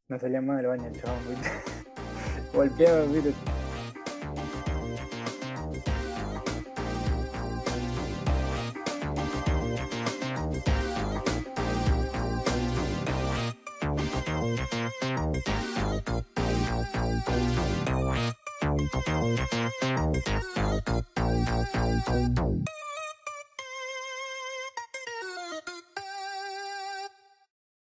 no 0.10 0.20
salías 0.20 0.44
más 0.44 0.58
del 0.58 0.68
baño, 0.68 0.92
chabón, 0.94 1.20
¿viste? 1.30 1.50
¿viste? 3.14 3.57